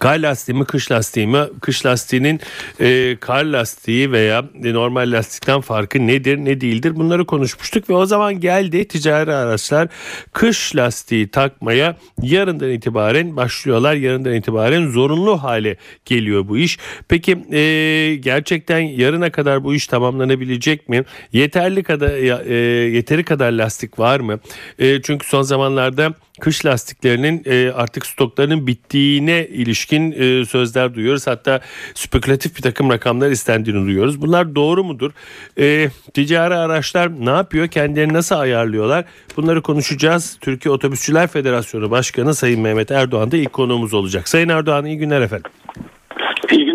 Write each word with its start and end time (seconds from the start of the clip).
Kar 0.00 0.18
lastiği 0.18 0.58
mi 0.58 0.64
kış 0.64 0.90
lastiği 0.90 1.26
mi? 1.26 1.38
Kış 1.60 1.86
lastiğinin 1.86 2.40
e, 2.80 3.16
kar 3.20 3.44
lastiği 3.44 4.12
veya 4.12 4.44
normal 4.54 5.12
lastikten 5.12 5.60
farkı 5.60 6.06
nedir 6.06 6.36
ne 6.36 6.60
değildir 6.60 6.96
bunları 6.96 7.26
konuşmuştuk 7.26 7.90
ve 7.90 7.94
o 7.94 8.06
zaman 8.06 8.40
geldi 8.40 8.88
ticari 8.88 9.34
araçlar 9.34 9.88
kış 10.32 10.76
lastiği 10.76 11.28
takmaya 11.30 11.96
yarından 12.22 12.70
itibaren 12.70 13.36
başlıyorlar. 13.36 13.94
Yarından 13.94 14.34
itibaren 14.34 14.86
zorunlu 14.90 15.42
hale 15.42 15.76
geliyor 16.04 16.48
bu 16.48 16.58
iş. 16.58 16.78
Peki 17.08 17.32
e, 17.52 18.14
gerçekten 18.14 18.78
yarına 18.78 19.30
kadar 19.30 19.64
bu 19.64 19.74
iş 19.74 19.86
tamamlanabilecek 19.86 20.88
mi? 20.88 21.04
Yeterli 21.32 21.82
kadar 21.82 22.10
e, 22.46 22.56
yeteri 22.90 23.24
kadar 23.24 23.52
lastik 23.52 23.98
var 23.98 24.20
mı? 24.20 24.40
E, 24.78 25.02
çünkü 25.02 25.28
son 25.28 25.42
zamanlarda 25.42 26.14
kış 26.40 26.66
lastiklerinin 26.66 27.42
e, 27.46 27.72
artık 27.72 28.06
stoklarının 28.06 28.66
bittiğine 28.66 29.46
ilişkin 29.46 30.12
e, 30.12 30.44
sözler 30.44 30.94
duyuyoruz. 30.94 31.26
Hatta 31.26 31.60
spekülatif 31.94 32.56
bir 32.56 32.62
takım 32.62 32.90
rakamlar 32.90 33.30
istendiğini 33.30 33.86
duyuyoruz. 33.86 34.20
Bunlar 34.20 34.54
doğru 34.54 34.84
mudur? 34.84 35.10
E, 35.58 35.88
ticari 36.14 36.54
araçlar 36.54 37.26
ne 37.26 37.30
yapıyor? 37.30 37.68
Kendilerini 37.68 38.12
nasıl 38.12 38.34
ayarlıyorlar? 38.34 39.04
Bunları 39.36 39.62
konuşacağız. 39.62 40.38
Türkiye 40.40 40.72
Otobüsçüler 40.72 41.26
Federasyonu 41.26 41.90
Başkanı 41.90 42.34
Sayın 42.34 42.60
Mehmet 42.60 42.90
Erdoğan 42.90 43.30
da 43.30 43.36
ilk 43.36 43.52
konuğumuz 43.52 43.94
olacak. 43.94 44.28
Sayın 44.28 44.48
Erdoğan 44.48 44.84
iyi 44.84 44.98
günler 44.98 45.20
efendim. 45.20 45.50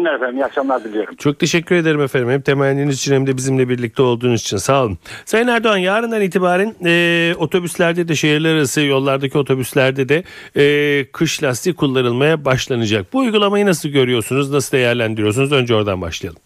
Günler 0.04 0.16
efendim. 0.16 0.38
İyi 0.38 0.46
akşamlar 0.46 0.84
diliyorum. 0.84 1.16
Çok 1.16 1.40
teşekkür 1.40 1.76
ederim 1.76 2.02
efendim. 2.02 2.30
Hem 2.30 2.42
temenniniz 2.42 2.96
için 2.96 3.14
hem 3.14 3.28
de 3.28 3.38
bizimle 3.38 3.70
birlikte 3.70 4.02
olduğunuz 4.02 4.42
için. 4.42 4.58
Sağ 4.58 4.84
olun. 4.84 4.98
Sayın 5.26 5.48
Erdoğan 5.48 5.78
yarından 5.78 6.22
itibaren 6.22 6.76
e, 6.86 7.36
otobüslerde 7.38 8.08
de 8.08 8.16
şehirler 8.16 8.56
arası 8.56 8.82
yollardaki 8.82 9.38
otobüslerde 9.38 10.10
de 10.10 10.24
e, 10.56 11.06
kış 11.12 11.44
lastiği 11.44 11.76
kullanılmaya 11.76 12.46
başlanacak. 12.46 13.14
Bu 13.14 13.20
uygulamayı 13.20 13.66
nasıl 13.66 13.90
görüyorsunuz? 13.90 14.52
Nasıl 14.52 14.78
değerlendiriyorsunuz? 14.78 15.52
Önce 15.52 15.76
oradan 15.76 16.02
başlayalım. 16.02 16.42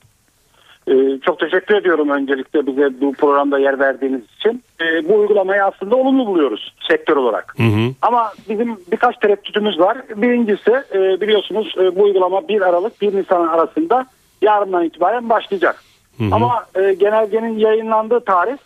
Ee, 0.87 1.19
çok 1.25 1.39
teşekkür 1.39 1.75
ediyorum 1.75 2.09
öncelikle 2.09 2.67
bize 2.67 3.01
bu 3.01 3.13
programda 3.13 3.59
yer 3.59 3.79
verdiğiniz 3.79 4.21
için. 4.39 4.63
Ee, 4.81 5.09
bu 5.09 5.15
uygulamayı 5.15 5.63
aslında 5.63 5.95
olumlu 5.95 6.27
buluyoruz 6.27 6.73
sektör 6.87 7.17
olarak. 7.17 7.55
Hı 7.57 7.63
hı. 7.63 7.93
Ama 8.01 8.31
bizim 8.49 8.77
birkaç 8.91 9.17
tereddütümüz 9.17 9.79
var. 9.79 9.97
Birincisi 10.15 10.71
e, 10.71 11.21
biliyorsunuz 11.21 11.75
e, 11.77 11.95
bu 11.95 12.03
uygulama 12.03 12.47
1 12.47 12.61
Aralık 12.61 13.01
1 13.01 13.15
Nisan 13.15 13.47
arasında 13.47 14.05
yarından 14.41 14.83
itibaren 14.83 15.29
başlayacak. 15.29 15.83
Hı 16.17 16.23
hı. 16.23 16.35
Ama 16.35 16.65
e, 16.75 16.93
genelgenin 16.93 17.57
yayınlandığı 17.57 18.19
tarih 18.19 18.57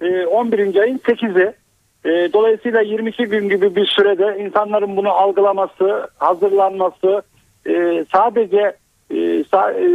e, 0.00 0.26
11. 0.26 0.76
ayın 0.76 0.98
8'i. 0.98 1.52
E, 2.04 2.32
dolayısıyla 2.32 2.80
22 2.80 3.24
gün 3.24 3.48
gibi 3.48 3.76
bir 3.76 3.86
sürede 3.86 4.44
insanların 4.44 4.96
bunu 4.96 5.08
algılaması, 5.08 6.08
hazırlanması 6.18 7.22
e, 7.66 8.04
sadece 8.12 8.76
e, 9.10 9.14
sa- 9.52 9.74
e, 9.74 9.86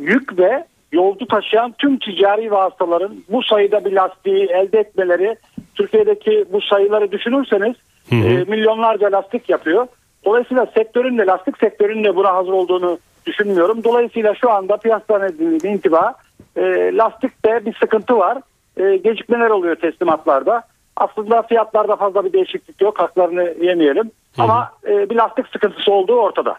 yük 0.00 0.38
ve 0.38 0.64
yolcu 0.92 1.26
taşıyan 1.26 1.74
tüm 1.78 1.98
ticari 1.98 2.50
vasıtaların 2.50 3.16
bu 3.28 3.42
sayıda 3.42 3.84
bir 3.84 3.92
lastiği 3.92 4.46
elde 4.46 4.78
etmeleri 4.78 5.36
Türkiye'deki 5.74 6.44
bu 6.52 6.60
sayıları 6.60 7.12
düşünürseniz 7.12 7.74
Hı 8.10 8.16
hı. 8.16 8.28
e, 8.28 8.44
milyonlarca 8.44 9.12
lastik 9.12 9.48
yapıyor. 9.48 9.86
Dolayısıyla 10.24 10.66
sektörün 10.66 11.18
de 11.18 11.26
lastik 11.26 11.58
sektörünün 11.58 12.04
de 12.04 12.16
buna 12.16 12.34
hazır 12.34 12.52
olduğunu 12.52 12.98
düşünmüyorum. 13.26 13.84
Dolayısıyla 13.84 14.34
şu 14.34 14.50
anda 14.50 14.76
piyasa 14.76 15.18
nedeniyle 15.18 15.68
intiba 15.68 16.14
e, 16.56 16.62
lastikte 16.96 17.66
bir 17.66 17.74
sıkıntı 17.74 18.16
var. 18.16 18.38
E, 18.76 18.96
gecikmeler 18.96 19.50
oluyor 19.50 19.76
teslimatlarda. 19.76 20.62
Aslında 20.98 21.42
fiyatlarda 21.42 21.96
fazla 21.96 22.24
bir 22.24 22.32
değişiklik 22.32 22.82
yok. 22.82 22.98
Haklarını 22.98 23.54
yemeyelim. 23.64 24.10
Ama 24.38 24.72
e, 24.86 25.10
bir 25.10 25.16
lastik 25.16 25.46
sıkıntısı 25.52 25.92
olduğu 25.92 26.14
ortada. 26.14 26.56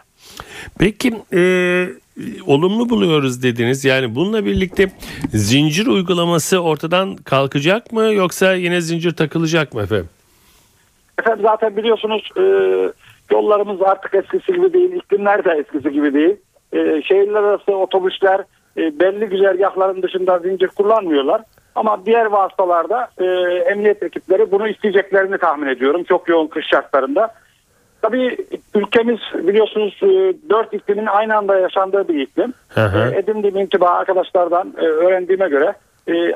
Peki 0.78 1.12
e, 1.32 1.42
olumlu 2.46 2.90
buluyoruz 2.90 3.42
dediniz. 3.42 3.84
Yani 3.84 4.14
bununla 4.14 4.44
birlikte 4.44 4.88
zincir 5.28 5.86
uygulaması 5.86 6.58
ortadan 6.58 7.16
kalkacak 7.16 7.92
mı 7.92 8.12
yoksa 8.12 8.52
yine 8.52 8.80
zincir 8.80 9.16
takılacak 9.16 9.74
mı 9.74 9.82
efendim? 9.82 10.08
Efendim 11.18 11.42
zaten 11.42 11.76
biliyorsunuz 11.76 12.28
e, 12.36 12.42
yollarımız 13.30 13.82
artık 13.82 14.14
eskisi 14.14 14.52
gibi 14.52 14.72
değil. 14.72 14.92
İklimler 14.92 15.44
de 15.44 15.50
eskisi 15.50 15.92
gibi 15.92 16.14
değil. 16.14 16.36
E, 16.72 17.02
şehirler 17.02 17.42
arası 17.42 17.76
otobüsler 17.76 18.40
e, 18.76 19.00
belli 19.00 19.26
güzergahların 19.26 20.02
dışında 20.02 20.38
zincir 20.38 20.68
kullanmıyorlar. 20.68 21.42
Ama 21.74 22.06
diğer 22.06 22.26
vasıtalarda 22.26 23.10
e, 23.18 23.24
emniyet 23.70 24.02
ekipleri 24.02 24.50
bunu 24.50 24.68
isteyeceklerini 24.68 25.38
tahmin 25.38 25.66
ediyorum. 25.66 26.04
Çok 26.04 26.28
yoğun 26.28 26.46
kış 26.46 26.66
şartlarında. 26.66 27.34
Tabii 28.02 28.36
ülkemiz 28.74 29.18
biliyorsunuz 29.34 30.00
e, 30.02 30.34
dört 30.50 30.74
iklimin 30.74 31.06
aynı 31.06 31.36
anda 31.36 31.58
yaşandığı 31.58 32.08
bir 32.08 32.20
iklim. 32.20 32.54
Hı 32.68 32.84
hı. 32.84 33.14
E, 33.14 33.18
edindiğim 33.18 33.56
intiba 33.56 33.88
arkadaşlardan 33.88 34.74
e, 34.78 34.84
öğrendiğime 34.84 35.48
göre 35.48 35.74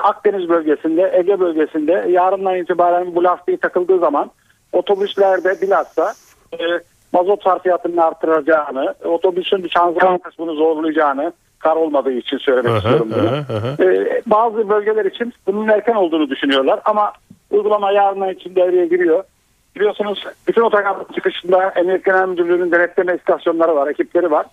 Akdeniz 0.03 0.49
bölgesinde, 0.49 1.11
Ege 1.15 1.41
bölgesinde 1.41 1.93
yarından 2.09 2.57
itibaren 2.57 3.15
bu 3.15 3.25
lastiği 3.25 3.57
takıldığı 3.57 3.99
zaman 3.99 4.31
otobüslerde 4.73 5.61
bilhassa 5.63 6.15
mazot 7.13 7.43
sarfiyatının 7.43 7.97
artıracağını, 7.97 8.95
otobüsün 9.05 9.69
şanzıman 9.69 10.19
kısmını 10.19 10.53
zorlayacağını 10.53 11.33
kar 11.65 11.77
olmadığı 11.77 12.13
için 12.13 12.39
söylemek 12.39 12.73
hı, 12.73 12.77
istiyorum 12.77 13.09
bunu. 13.15 13.31
hı 13.31 13.67
hı, 13.67 13.83
hı. 13.83 13.85
E, 13.85 14.23
bazı 14.27 14.69
bölgeler 14.69 15.05
için 15.05 15.33
bunun 15.47 15.69
erken 15.69 15.95
olduğunu 15.95 16.31
düşünüyorlar 16.31 16.81
ama 16.85 17.13
uygulama 17.51 17.93
yarına 17.93 18.31
için 18.31 18.55
devreye 18.55 18.87
giriyor. 18.87 19.25
Biliyorsunuz 19.77 20.25
bütün 20.49 20.63
otogar 20.63 20.97
çıkışında 21.15 21.69
Emniyet 21.77 22.05
Genel 22.05 22.29
Müdürlüğü'nün 22.29 22.73
denetleme 22.73 23.15
istasyonları 23.15 23.77
var, 23.77 23.89
ekipleri 23.89 24.31
var. 24.31 24.47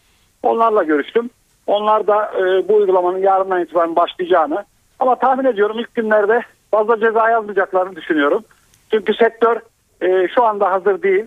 Onlarla 0.44 0.84
görüştüm. 0.84 1.30
Onlar 1.68 2.08
da 2.08 2.32
e, 2.38 2.68
bu 2.68 2.76
uygulamanın 2.76 3.18
yarından 3.18 3.62
itibaren 3.62 3.96
başlayacağını 3.96 4.66
ama 5.00 5.16
tahmin 5.16 5.46
ediyorum 5.46 5.80
ilk 5.80 5.96
günlerde 5.96 6.42
fazla 6.72 7.00
ceza 7.00 7.30
yazmayacaklarını 7.30 7.96
düşünüyorum. 7.96 8.44
Çünkü 8.92 9.14
sektör 9.14 9.58
e, 10.02 10.28
şu 10.28 10.44
anda 10.44 10.72
hazır 10.72 11.02
değil. 11.02 11.26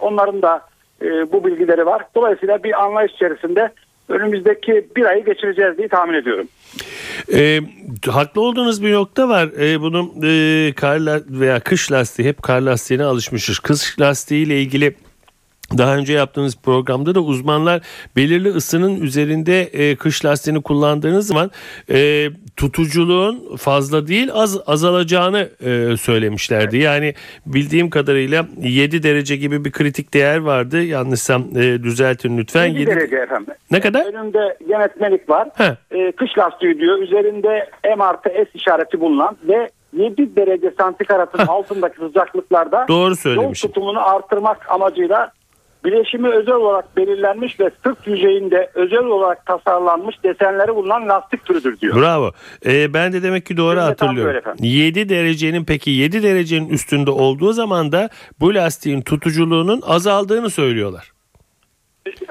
Onların 0.00 0.42
da 0.42 0.60
e, 1.02 1.32
bu 1.32 1.44
bilgileri 1.44 1.86
var. 1.86 2.02
Dolayısıyla 2.14 2.62
bir 2.62 2.84
anlayış 2.84 3.12
içerisinde 3.12 3.72
önümüzdeki 4.08 4.86
bir 4.96 5.04
ayı 5.04 5.24
geçireceğiz 5.24 5.78
diye 5.78 5.88
tahmin 5.88 6.14
ediyorum. 6.14 6.48
E, 7.32 7.60
haklı 8.06 8.40
olduğunuz 8.40 8.82
bir 8.82 8.92
nokta 8.92 9.28
var. 9.28 9.48
E, 9.60 9.80
bunun 9.80 10.12
e, 10.24 10.72
kar 10.72 11.00
veya 11.40 11.60
kış 11.60 11.92
lastiği 11.92 12.28
hep 12.28 12.42
kar 12.42 12.60
lastiğine 12.60 13.04
alışmışız. 13.04 13.58
Kış 13.58 14.00
lastiği 14.00 14.46
ile 14.46 14.60
ilgili 14.60 14.94
daha 15.78 15.96
önce 15.96 16.12
yaptığımız 16.12 16.56
programda 16.56 17.14
da 17.14 17.20
uzmanlar 17.20 17.80
belirli 18.16 18.48
ısının 18.48 19.00
üzerinde 19.00 19.62
e, 19.62 19.96
kış 19.96 20.24
lastiğini 20.24 20.62
kullandığınız 20.62 21.26
zaman 21.26 21.50
e, 21.90 22.28
tutuculuğun 22.56 23.56
fazla 23.56 24.06
değil 24.06 24.30
az 24.32 24.60
azalacağını 24.66 25.48
e, 25.60 25.96
söylemişlerdi. 25.96 26.78
Yani 26.78 27.14
bildiğim 27.46 27.90
kadarıyla 27.90 28.46
7 28.62 29.02
derece 29.02 29.36
gibi 29.36 29.64
bir 29.64 29.72
kritik 29.72 30.14
değer 30.14 30.38
vardı. 30.38 30.82
Yanlışsam 30.82 31.42
e, 31.56 31.82
düzeltin 31.82 32.38
lütfen. 32.38 32.66
7 32.66 32.80
Yedi- 32.80 32.90
derece 32.90 33.16
efendim. 33.16 33.54
Ne 33.70 33.80
kadar? 33.80 34.06
Önünde 34.06 34.56
yönetmelik 34.68 35.30
var. 35.30 35.48
He. 35.54 35.76
E, 35.90 36.12
kış 36.12 36.38
lastiği 36.38 36.78
diyor. 36.78 36.98
Üzerinde 36.98 37.70
M 37.96 38.04
artı 38.04 38.28
S 38.28 38.46
işareti 38.54 39.00
bulunan 39.00 39.36
ve 39.48 39.68
7 39.96 40.36
derece 40.36 40.70
santigratın 40.78 41.46
altındaki 41.46 41.96
sıcaklıklarda 41.96 42.84
Doğru 42.88 43.34
yol 43.34 43.54
tutumunu 43.54 44.08
artırmak 44.08 44.70
amacıyla 44.70 45.32
bileşimi 45.84 46.28
özel 46.28 46.54
olarak 46.54 46.96
belirlenmiş 46.96 47.60
ve 47.60 47.70
sırt 47.82 48.06
yüzeyinde 48.06 48.70
özel 48.74 49.04
olarak 49.04 49.46
tasarlanmış 49.46 50.24
desenleri 50.24 50.74
bulunan 50.74 51.08
lastik 51.08 51.44
türüdür 51.44 51.80
diyor. 51.80 51.96
Bravo. 51.96 52.30
Ee, 52.66 52.94
ben 52.94 53.12
de 53.12 53.22
demek 53.22 53.46
ki 53.46 53.56
doğru 53.56 53.76
tam 53.76 53.84
hatırlıyorum. 53.84 54.26
böyle 54.26 54.38
efendim. 54.38 54.64
7 54.64 55.08
derecenin 55.08 55.64
peki 55.64 55.90
7 55.90 56.22
derecenin 56.22 56.68
üstünde 56.68 57.10
olduğu 57.10 57.52
zaman 57.52 57.92
da 57.92 58.08
bu 58.40 58.54
lastiğin 58.54 59.00
tutuculuğunun 59.00 59.82
azaldığını 59.86 60.50
söylüyorlar. 60.50 61.12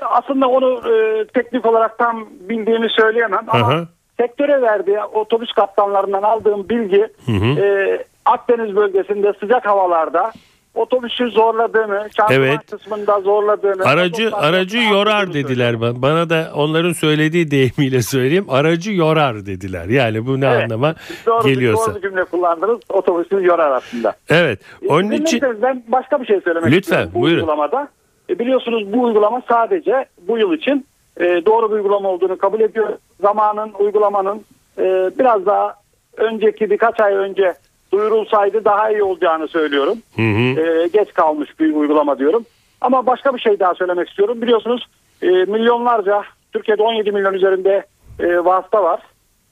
Aslında 0.01 0.47
onu 0.47 0.93
e, 0.93 1.25
teknik 1.27 1.65
olarak 1.65 1.97
tam 1.97 2.27
bildiğimi 2.49 2.89
söyleyemem 2.89 3.45
ama 3.47 3.71
Hı 3.71 3.77
hı. 3.77 3.87
sektöre 4.19 4.61
verdiği 4.61 4.99
otobüs 5.01 5.51
kaptanlarından 5.51 6.23
aldığım 6.23 6.69
bilgi 6.69 7.07
hı. 7.25 7.61
e, 7.61 7.97
Akdeniz 8.27 8.75
bölgesinde 8.75 9.33
sıcak 9.39 9.65
havalarda 9.65 10.31
otobüsü 10.77 11.29
zorladığını, 11.31 12.09
şanzıman 12.17 12.41
Evet. 12.47 12.71
kısmında 12.71 13.21
zorladığını. 13.21 13.83
Aracı 13.85 14.35
aracı 14.35 14.77
yorar 14.77 15.33
dediler 15.33 15.81
bana. 15.81 16.01
Bana 16.01 16.29
da 16.29 16.51
onların 16.55 16.91
söylediği 16.93 17.51
deyimiyle 17.51 18.01
söyleyeyim. 18.01 18.45
Aracı 18.49 18.91
yorar 18.91 19.45
dediler. 19.45 19.85
Yani 19.85 20.25
bu 20.27 20.41
ne 20.41 20.45
Evet. 20.47 20.63
anlama 20.63 20.95
Doğru, 21.25 21.47
geliyorsa. 21.47 21.91
Doğru 21.93 22.01
cümle 22.01 22.23
kullandınız. 22.23 22.79
Otobüsü 22.89 23.45
yorar 23.45 23.71
aslında. 23.71 24.13
Evet. 24.29 24.59
Onun 24.89 25.11
İzin 25.11 25.23
için 25.25 25.41
ben 25.61 25.83
başka 25.87 26.21
bir 26.21 26.25
şey 26.25 26.41
söylemek 26.41 26.67
Lütfen, 26.71 26.79
istiyorum 26.79 27.11
bu 27.15 27.21
buyurun. 27.21 27.39
uygulamada. 27.41 27.87
E, 28.29 28.39
biliyorsunuz 28.39 28.93
bu 28.93 29.03
uygulama 29.03 29.41
sadece 29.49 30.05
bu 30.27 30.37
yıl 30.37 30.53
için 30.53 30.85
e, 31.19 31.25
doğru 31.45 31.69
bir 31.71 31.75
uygulama 31.75 32.09
olduğunu 32.09 32.37
kabul 32.37 32.59
ediyor. 32.59 32.89
Zamanın, 33.21 33.71
uygulamanın 33.79 34.41
e, 34.77 34.83
biraz 35.19 35.45
daha 35.45 35.75
önceki 36.17 36.69
birkaç 36.69 36.99
ay 36.99 37.13
önce 37.15 37.53
duyurulsaydı 37.97 38.65
daha 38.65 38.91
iyi 38.91 39.03
olacağını 39.03 39.47
söylüyorum. 39.47 39.97
Hı 40.15 40.21
hı. 40.21 40.61
E, 40.61 40.87
geç 40.87 41.13
kalmış 41.13 41.59
bir 41.59 41.75
uygulama 41.75 42.19
diyorum. 42.19 42.45
Ama 42.81 43.05
başka 43.05 43.35
bir 43.35 43.39
şey 43.39 43.59
daha 43.59 43.75
söylemek 43.75 44.09
istiyorum. 44.09 44.41
Biliyorsunuz 44.41 44.87
e, 45.21 45.27
milyonlarca, 45.27 46.23
Türkiye'de 46.53 46.83
17 46.83 47.11
milyon 47.11 47.33
üzerinde 47.33 47.85
e, 48.19 48.45
vasıta 48.45 48.83
var. 48.83 49.01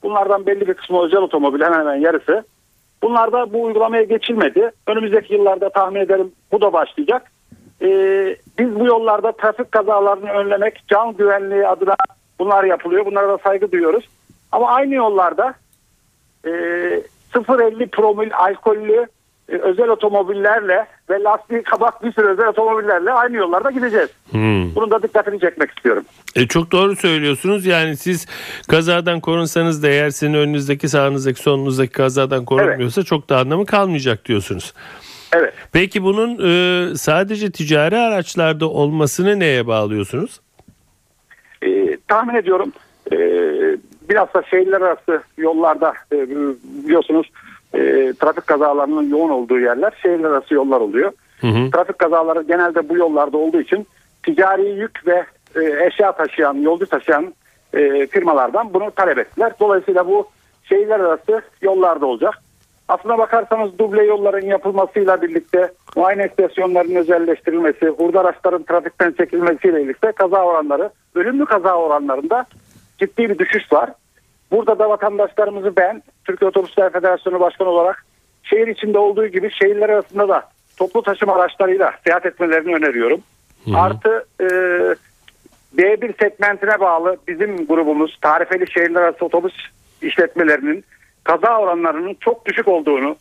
Bunlardan 0.03 0.45
belli 0.45 0.67
bir 0.67 0.73
kısmı 0.73 1.05
özel 1.05 1.19
otomobil 1.19 1.61
hemen 1.61 1.79
hemen 1.79 1.95
yarısı. 1.95 2.43
Bunlarda 3.03 3.53
bu 3.53 3.63
uygulamaya 3.63 4.03
geçilmedi. 4.03 4.71
Önümüzdeki 4.87 5.33
yıllarda 5.33 5.69
tahmin 5.69 5.99
ederim 5.99 6.31
bu 6.51 6.61
da 6.61 6.73
başlayacak. 6.73 7.31
Ee, 7.81 8.35
biz 8.59 8.79
bu 8.79 8.85
yollarda 8.85 9.31
trafik 9.31 9.71
kazalarını 9.71 10.29
önlemek, 10.29 10.83
can 10.87 11.13
güvenliği 11.13 11.67
adına 11.67 11.95
bunlar 12.39 12.63
yapılıyor. 12.63 13.05
Bunlara 13.05 13.29
da 13.29 13.37
saygı 13.37 13.71
duyuyoruz. 13.71 14.05
Ama 14.51 14.67
aynı 14.67 14.93
yollarda 14.93 15.53
e, 16.45 16.51
0.50 17.39 17.87
promil 17.87 18.31
alkollü 18.33 19.07
e, 19.49 19.55
özel 19.55 19.89
otomobillerle 19.89 20.85
ve 21.09 21.23
lastiği 21.23 21.63
kabak 21.63 22.03
bir 22.03 22.11
sürü 22.11 22.27
özel 22.27 22.47
otomobillerle 22.47 23.11
aynı 23.11 23.35
yollarda 23.35 23.71
gideceğiz. 23.71 24.09
Hmm. 24.31 24.75
Bunun 24.75 24.91
da 24.91 25.03
dikkatini 25.03 25.39
çekmek 25.39 25.69
istiyorum. 25.71 26.03
E, 26.35 26.47
çok 26.47 26.71
doğru 26.71 26.95
söylüyorsunuz. 26.95 27.65
Yani 27.65 27.97
siz 27.97 28.27
kazadan 28.69 29.19
korunsanız 29.19 29.83
da 29.83 29.87
eğer 29.87 30.09
sizin 30.09 30.33
önünüzdeki, 30.33 30.89
sağınızdaki, 30.89 31.39
solunuzdaki 31.39 31.91
kazadan 31.91 32.45
korunmuyorsa 32.45 33.03
çok 33.03 33.29
da 33.29 33.37
anlamı 33.37 33.65
kalmayacak 33.65 34.25
diyorsunuz. 34.25 34.73
Evet. 35.33 35.53
Peki 35.71 36.03
bunun 36.03 36.31
e, 36.31 36.95
sadece 36.95 37.51
ticari 37.51 37.97
araçlarda 37.97 38.69
olmasını 38.69 39.39
neye 39.39 39.67
bağlıyorsunuz? 39.67 40.39
e, 41.65 41.97
tahmin 42.07 42.35
ediyorum 42.35 42.71
e, 43.11 43.17
biraz 44.09 44.33
da 44.33 44.43
şehirler 44.43 44.81
arası 44.81 45.23
yollarda 45.37 45.93
e, 46.11 46.29
biliyorsunuz 46.63 47.31
e, 47.73 48.13
trafik 48.19 48.47
kazalarının 48.47 49.09
yoğun 49.09 49.29
olduğu 49.29 49.59
yerler 49.59 49.93
şehirler 50.01 50.29
arası 50.29 50.53
yollar 50.53 50.81
oluyor. 50.81 51.11
Hı 51.41 51.47
hı. 51.47 51.71
Trafik 51.71 51.99
kazaları 51.99 52.41
genelde 52.41 52.89
bu 52.89 52.97
yollarda 52.97 53.37
olduğu 53.37 53.61
için 53.61 53.87
ticari 54.23 54.69
yük 54.69 55.07
ve 55.07 55.25
e, 55.55 55.85
eşya 55.85 56.11
taşıyan, 56.11 56.53
yolcu 56.53 56.85
taşıyan 56.85 57.33
e, 57.73 58.07
firmalardan 58.07 58.73
bunu 58.73 58.91
talep 58.91 59.17
ettiler. 59.17 59.53
Dolayısıyla 59.59 60.07
bu 60.07 60.27
şehirler 60.63 60.99
arası 60.99 61.41
yollarda 61.61 62.05
olacak. 62.05 62.33
Aslına 62.87 63.17
bakarsanız 63.17 63.79
duble 63.79 64.03
yolların 64.03 64.45
yapılmasıyla 64.45 65.21
birlikte 65.21 65.71
muayene 65.95 66.25
istasyonlarının 66.25 66.95
özelleştirilmesi, 66.95 67.87
hurda 67.87 68.19
araçların 68.19 68.63
trafikten 68.63 69.11
çekilmesiyle 69.11 69.77
birlikte 69.77 70.11
kaza 70.11 70.45
oranları, 70.45 70.89
ölümlü 71.15 71.45
kaza 71.45 71.75
oranlarında 71.75 72.45
ciddi 72.99 73.29
bir 73.29 73.39
düşüş 73.39 73.73
var. 73.73 73.89
Burada 74.51 74.79
da 74.79 74.89
vatandaşlarımızı 74.89 75.75
ben 75.75 76.03
Türkiye 76.25 76.49
Otobüsler 76.49 76.91
Federasyonu 76.91 77.39
Başkanı 77.39 77.69
olarak 77.69 78.05
şehir 78.43 78.67
içinde 78.67 78.97
olduğu 78.97 79.27
gibi 79.27 79.51
şehirler 79.51 79.89
arasında 79.89 80.29
da 80.29 80.49
toplu 80.77 81.01
taşıma 81.01 81.35
araçlarıyla 81.35 81.93
seyahat 82.03 82.25
etmelerini 82.25 82.75
öneriyorum. 82.75 83.21
Artı 83.75 84.25
e, 84.39 84.45
B1 85.77 86.19
segmentine 86.19 86.79
bağlı 86.79 87.17
bizim 87.27 87.67
grubumuz 87.67 88.17
tarifeli 88.21 88.71
şehirler 88.71 89.01
arası 89.01 89.25
otobüs 89.25 89.53
işletmelerinin 90.01 90.83
kaza 91.23 91.59
oranlarının 91.59 92.17
çok 92.19 92.45
düşük 92.45 92.67
olduğunu 92.67 93.15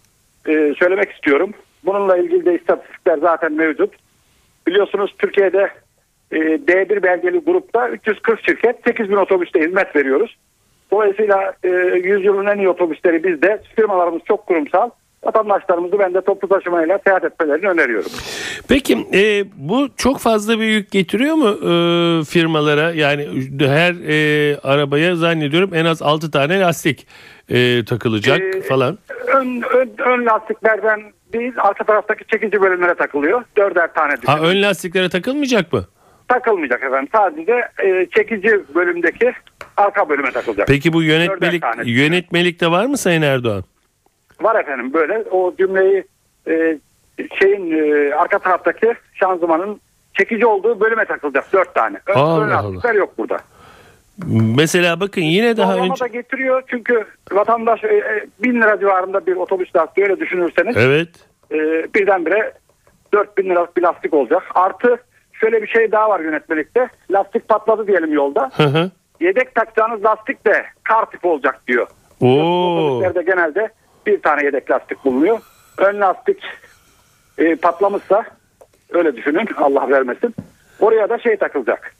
e, 0.47 0.75
söylemek 0.79 1.12
istiyorum. 1.12 1.53
Bununla 1.85 2.17
ilgili 2.17 2.44
de 2.44 2.55
istatistikler 2.55 3.19
zaten 3.19 3.53
mevcut. 3.53 3.94
Biliyorsunuz 4.67 5.15
Türkiye'de 5.19 5.71
D1 6.38 7.02
belgeli 7.02 7.38
grupta 7.38 7.88
340 7.88 8.40
şirket 8.46 8.76
8000 8.86 9.16
otobüste 9.16 9.60
hizmet 9.60 9.96
veriyoruz. 9.96 10.36
Dolayısıyla 10.90 11.54
e, 11.64 11.69
yüzyılın 12.04 12.46
en 12.46 12.58
iyi 12.58 12.69
otobüsleri 12.69 13.25
bizde. 13.25 13.62
Firmalarımız 13.76 14.22
çok 14.28 14.46
kurumsal. 14.46 14.90
Vatandaşlarımızı 15.25 15.98
ben 15.98 16.14
de 16.14 16.20
toplu 16.20 16.48
taşımayla 16.48 16.98
seyahat 17.04 17.25
etmelerini 17.25 17.69
öneriyorum. 17.69 18.10
Peki 18.69 19.06
e, 19.14 19.44
bu 19.56 19.88
çok 19.96 20.19
fazla 20.19 20.58
bir 20.58 20.64
yük 20.64 20.90
getiriyor 20.90 21.34
mu 21.34 21.48
e, 21.48 21.70
firmalara? 22.25 22.92
Yani 22.92 23.28
her 23.60 23.94
e, 24.08 24.58
arabaya 24.58 25.16
zannediyorum 25.16 25.70
en 25.75 25.84
az 25.84 26.02
6 26.02 26.30
tane 26.30 26.60
lastik 26.60 27.06
e, 27.48 27.84
takılacak 27.84 28.40
Ee, 28.40 28.62
falan. 28.62 28.98
Ön, 29.26 29.62
ön, 29.75 29.90
ön 29.98 30.26
lastiklerden 30.26 31.02
değil 31.32 31.52
arka 31.58 31.84
taraftaki 31.84 32.25
çekici 32.26 32.60
bölümlere 32.60 32.94
takılıyor. 32.94 33.42
Dörder 33.56 33.94
tane 33.94 34.14
Ha 34.26 34.40
ön 34.40 34.62
lastiklere 34.62 35.08
takılmayacak 35.08 35.72
mı? 35.72 35.84
Takılmayacak 36.29 36.82
efendim. 36.82 37.09
Sadece 37.12 37.69
e, 37.85 38.06
çekici 38.17 38.61
bölümdeki 38.75 39.32
arka 39.76 40.09
bölüme 40.09 40.31
takılacak. 40.31 40.69
Peki 40.69 40.93
bu 40.93 41.03
yönetmelik 41.03 41.62
Dörder 41.62 41.76
tane. 41.76 41.91
yönetmelikte 41.91 42.71
var 42.71 42.87
mı 42.87 42.97
Sayın 42.99 43.23
Erdoğan? 43.23 43.65
Var 44.41 44.61
efendim 44.61 44.93
böyle 44.93 45.25
o 45.31 45.55
cümleyi 45.59 46.05
e, 46.49 46.78
şeyin 47.38 47.71
e, 47.71 48.14
arka 48.14 48.38
taraftaki 48.38 48.95
şanzımanın 49.14 49.81
çekici 50.14 50.47
olduğu 50.47 50.81
bölüme 50.81 51.04
takılacak 51.04 51.52
dört 51.52 51.75
tane. 51.75 51.99
Ön, 52.07 52.14
Allah 52.14 52.45
ön 52.45 52.50
lastikler 52.50 52.95
yok 52.95 53.19
burada. 53.19 53.37
Mesela 54.57 55.00
bakın 55.00 55.21
yine 55.21 55.57
daha 55.57 55.73
Zorlama 55.73 55.93
önce 55.93 56.04
da 56.04 56.07
getiriyor 56.07 56.62
çünkü 56.66 57.04
vatandaş 57.33 57.85
e, 57.85 57.87
e, 57.87 58.26
bin 58.43 58.54
lira 58.62 58.81
civarında 58.81 59.26
bir 59.26 59.37
otobüs 59.37 59.76
lastiği 59.76 60.07
öyle 60.07 60.21
düşünürseniz 60.21 60.76
Evet. 60.76 61.09
e, 61.52 61.57
birdenbire 61.95 62.52
4000 63.12 63.45
liralık 63.50 63.76
bir 63.76 63.83
lastik 63.83 64.14
olacak. 64.14 64.43
Artı 64.54 64.97
şöyle 65.44 65.62
bir 65.62 65.68
şey 65.68 65.92
daha 65.92 66.10
var 66.10 66.20
yönetmelikte. 66.20 66.88
Lastik 67.10 67.48
patladı 67.48 67.86
diyelim 67.86 68.12
yolda. 68.12 68.50
Hı 68.56 68.62
hı. 68.62 68.90
Yedek 69.20 69.54
takacağınız 69.54 70.04
lastik 70.04 70.46
de 70.46 70.64
kar 70.84 71.10
tipi 71.10 71.26
olacak 71.26 71.60
diyor. 71.68 71.86
Oo. 72.20 72.76
Otobüslerde 72.76 73.22
genelde 73.22 73.68
bir 74.06 74.22
tane 74.22 74.44
yedek 74.44 74.70
lastik 74.70 75.04
bulunuyor. 75.04 75.38
Ön 75.78 76.00
lastik 76.00 76.38
e, 77.38 77.56
patlamışsa 77.56 78.24
öyle 78.90 79.16
düşünün 79.16 79.48
Allah 79.56 79.88
vermesin. 79.88 80.34
Oraya 80.80 81.08
da 81.08 81.18
şey 81.18 81.36
takılacak. 81.36 81.94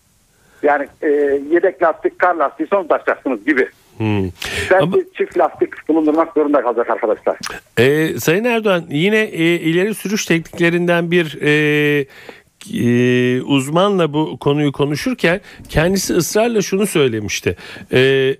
Yani 0.63 0.89
e, 1.03 1.09
yedek 1.51 1.83
lastik, 1.83 2.19
kar 2.19 2.35
lastiği 2.35 2.69
son 2.69 2.87
takacaksınız 2.87 3.45
gibi. 3.45 3.69
Hmm. 3.99 4.25
Belki 4.71 4.85
Ama- 4.85 4.97
çift 5.17 5.39
lastik 5.39 5.89
bulundurmak 5.89 6.33
zorunda 6.35 6.63
kalacak 6.63 6.91
arkadaşlar. 6.91 7.39
Ee, 7.79 8.19
Sayın 8.19 8.45
Erdoğan 8.45 8.85
yine 8.89 9.21
e, 9.21 9.45
ileri 9.45 9.95
sürüş 9.95 10.27
tekniklerinden 10.27 11.11
bir 11.11 11.39
e, 11.43 12.07
e, 12.73 13.43
uzmanla 13.43 14.13
bu 14.13 14.39
konuyu 14.39 14.73
konuşurken 14.73 15.41
kendisi 15.69 16.15
ısrarla 16.15 16.63
şunu 16.63 16.87
söylemişti. 16.87 17.57
E, 17.93 18.37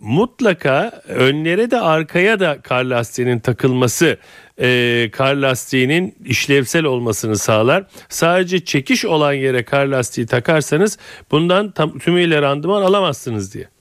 mutlaka 0.00 1.02
önlere 1.08 1.70
de 1.70 1.80
arkaya 1.80 2.40
da 2.40 2.60
kar 2.62 2.84
lastiğinin 2.84 3.38
takılması 3.38 4.16
e, 4.60 5.08
kar 5.12 5.34
lastiğinin 5.34 6.14
işlevsel 6.24 6.84
olmasını 6.84 7.38
sağlar. 7.38 7.84
Sadece 8.08 8.64
çekiş 8.64 9.04
olan 9.04 9.32
yere 9.32 9.64
kar 9.64 9.86
lastiği 9.86 10.26
takarsanız 10.26 10.98
bundan 11.30 11.70
tam, 11.70 11.98
tümüyle 11.98 12.42
randıman 12.42 12.82
alamazsınız 12.82 13.54
diye. 13.54 13.75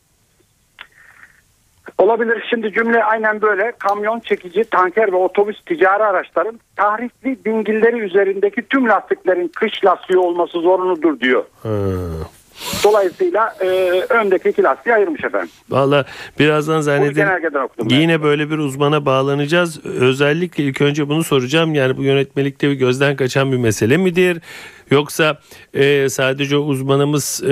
Olabilir. 1.98 2.44
Şimdi 2.50 2.74
cümle 2.74 3.04
aynen 3.04 3.42
böyle. 3.42 3.72
Kamyon, 3.80 4.20
çekici, 4.20 4.64
tanker 4.64 5.12
ve 5.12 5.16
otobüs 5.16 5.62
ticari 5.66 6.04
araçların 6.04 6.60
tahrikli 6.75 7.46
dingilleri 7.46 8.00
üzerindeki 8.00 8.62
tüm 8.62 8.90
lastiklerin 8.90 9.48
kış 9.48 9.86
lastiği 9.86 10.20
olması 10.20 10.60
zorunludur 10.60 11.20
diyor. 11.20 11.44
Ha. 11.64 11.70
Dolayısıyla 12.84 13.56
e, 13.62 13.68
öndeki 14.10 14.50
iki 14.50 14.64
lastiği 14.64 14.96
ayırmış 14.96 15.24
efendim. 15.24 15.50
Valla 15.70 16.06
birazdan 16.40 16.82
zannederim 16.82 17.64
okudum. 17.64 17.88
ben. 17.90 17.96
yine 17.96 18.24
böyle 18.24 18.50
bir 18.50 18.58
uzmana 18.58 19.06
bağlanacağız. 19.06 19.86
Özellikle 19.86 20.64
ilk 20.64 20.82
önce 20.82 21.10
bunu 21.10 21.24
soracağım. 21.24 21.74
Yani 21.74 21.98
bu 21.98 22.04
yönetmelikte 22.04 22.70
bir 22.70 22.74
gözden 22.74 23.16
kaçan 23.16 23.52
bir 23.52 23.58
mesele 23.58 23.98
midir? 23.98 24.42
Yoksa 24.92 25.39
e, 25.74 26.10
sadece 26.10 26.58
uzmanımız 26.58 27.44
e, 27.44 27.48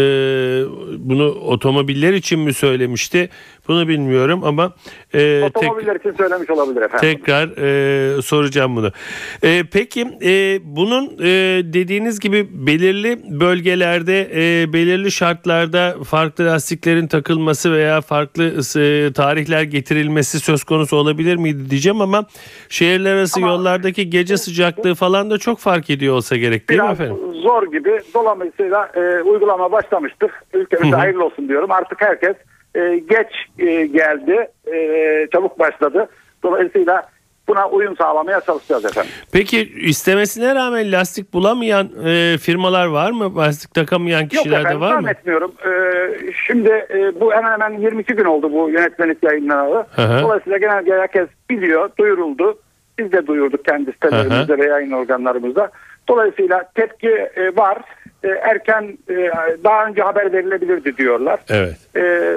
bunu 0.97 1.25
otomobiller 1.29 2.13
için 2.13 2.39
mi 2.39 2.53
söylemişti? 2.53 3.29
Bunu 3.67 3.87
bilmiyorum 3.87 4.43
ama 4.43 4.73
e, 5.13 5.41
tek, 5.41 5.43
Otomobiller 5.57 5.95
için 5.95 6.11
söylemiş 6.17 6.49
olabilir 6.49 6.81
efendim. 6.81 6.99
tekrar 7.17 7.49
e, 8.17 8.21
soracağım 8.21 8.75
bunu. 8.75 8.91
E, 9.43 9.63
peki 9.71 10.07
e, 10.23 10.59
bunun 10.63 11.05
e, 11.19 11.27
dediğiniz 11.73 12.19
gibi 12.19 12.47
belirli 12.67 13.19
bölgelerde 13.39 14.29
e, 14.61 14.73
belirli 14.73 15.11
şartlarda 15.11 15.95
farklı 16.03 16.45
lastiklerin 16.45 17.07
takılması 17.07 17.71
veya 17.71 18.01
farklı 18.01 18.43
e, 18.79 19.13
tarihler 19.13 19.63
getirilmesi 19.63 20.39
söz 20.39 20.63
konusu 20.63 20.95
olabilir 20.97 21.35
miydi 21.35 21.69
diyeceğim 21.69 22.01
ama 22.01 22.25
şehirler 22.69 23.13
arası 23.15 23.39
Ama- 23.39 23.47
yollardaki 23.47 24.09
gece 24.09 24.37
sıcaklığı 24.37 24.95
falan 24.95 25.29
da 25.31 25.37
çok 25.37 25.59
fark 25.59 25.89
ediyor 25.89 26.15
olsa 26.15 26.35
gerek 26.37 26.69
değil 26.69 26.79
mi 26.81 26.83
Biraz 26.85 26.99
efendim? 26.99 27.17
Zor 27.33 27.71
gibi. 27.71 27.99
Dolayısıyla 28.13 28.91
e, 28.95 29.21
uygulama 29.21 29.71
başlamıştır. 29.71 30.31
Ülkemizde 30.53 30.95
hayırlı 30.95 31.25
olsun 31.25 31.47
diyorum. 31.49 31.71
Artık 31.71 32.01
herkes 32.01 32.35
e, 32.75 32.97
geç 33.09 33.27
e, 33.59 33.85
geldi. 33.85 34.47
E, 34.73 35.27
çabuk 35.33 35.59
başladı. 35.59 36.07
Dolayısıyla 36.43 37.09
buna 37.47 37.69
uyum 37.69 37.97
sağlamaya 37.97 38.41
çalışacağız 38.41 38.85
efendim. 38.85 39.11
Peki 39.31 39.61
istemesine 39.61 40.55
rağmen 40.55 40.91
lastik 40.91 41.33
bulamayan 41.33 41.89
e, 42.05 42.37
firmalar 42.37 42.85
var 42.85 43.11
mı? 43.11 43.35
Lastik 43.37 43.73
takamayan 43.73 44.21
Yok 44.21 44.29
kişiler 44.29 44.63
de 44.69 44.79
var 44.79 44.95
mı? 44.95 45.01
zannetmiyorum. 45.01 45.51
E, 45.65 45.71
şimdi 46.47 46.69
e, 46.69 47.19
bu 47.19 47.33
hemen 47.33 47.51
hemen 47.51 47.79
22 47.79 48.13
gün 48.13 48.25
oldu 48.25 48.51
bu 48.53 48.69
yönetmelik 48.69 49.23
yayınlanalı. 49.23 49.85
Dolayısıyla 49.97 50.57
genelde 50.57 50.93
herkes 50.93 51.27
biliyor, 51.49 51.89
duyuruldu. 51.99 52.59
Biz 52.99 53.11
de 53.11 53.27
duyurduk 53.27 53.65
kendi 53.65 53.91
sitelerimizde 53.91 54.57
ve 54.57 54.65
yayın 54.65 54.91
organlarımızda. 54.91 55.71
Dolayısıyla 56.07 56.63
tepki 56.75 57.09
e, 57.09 57.55
var. 57.55 57.77
E, 58.23 58.27
erken 58.27 58.97
e, 59.09 59.31
daha 59.63 59.85
önce 59.85 60.01
haber 60.01 60.33
verilebilirdi 60.33 60.97
diyorlar. 60.97 61.39
Evet. 61.49 61.77
E, 61.95 62.35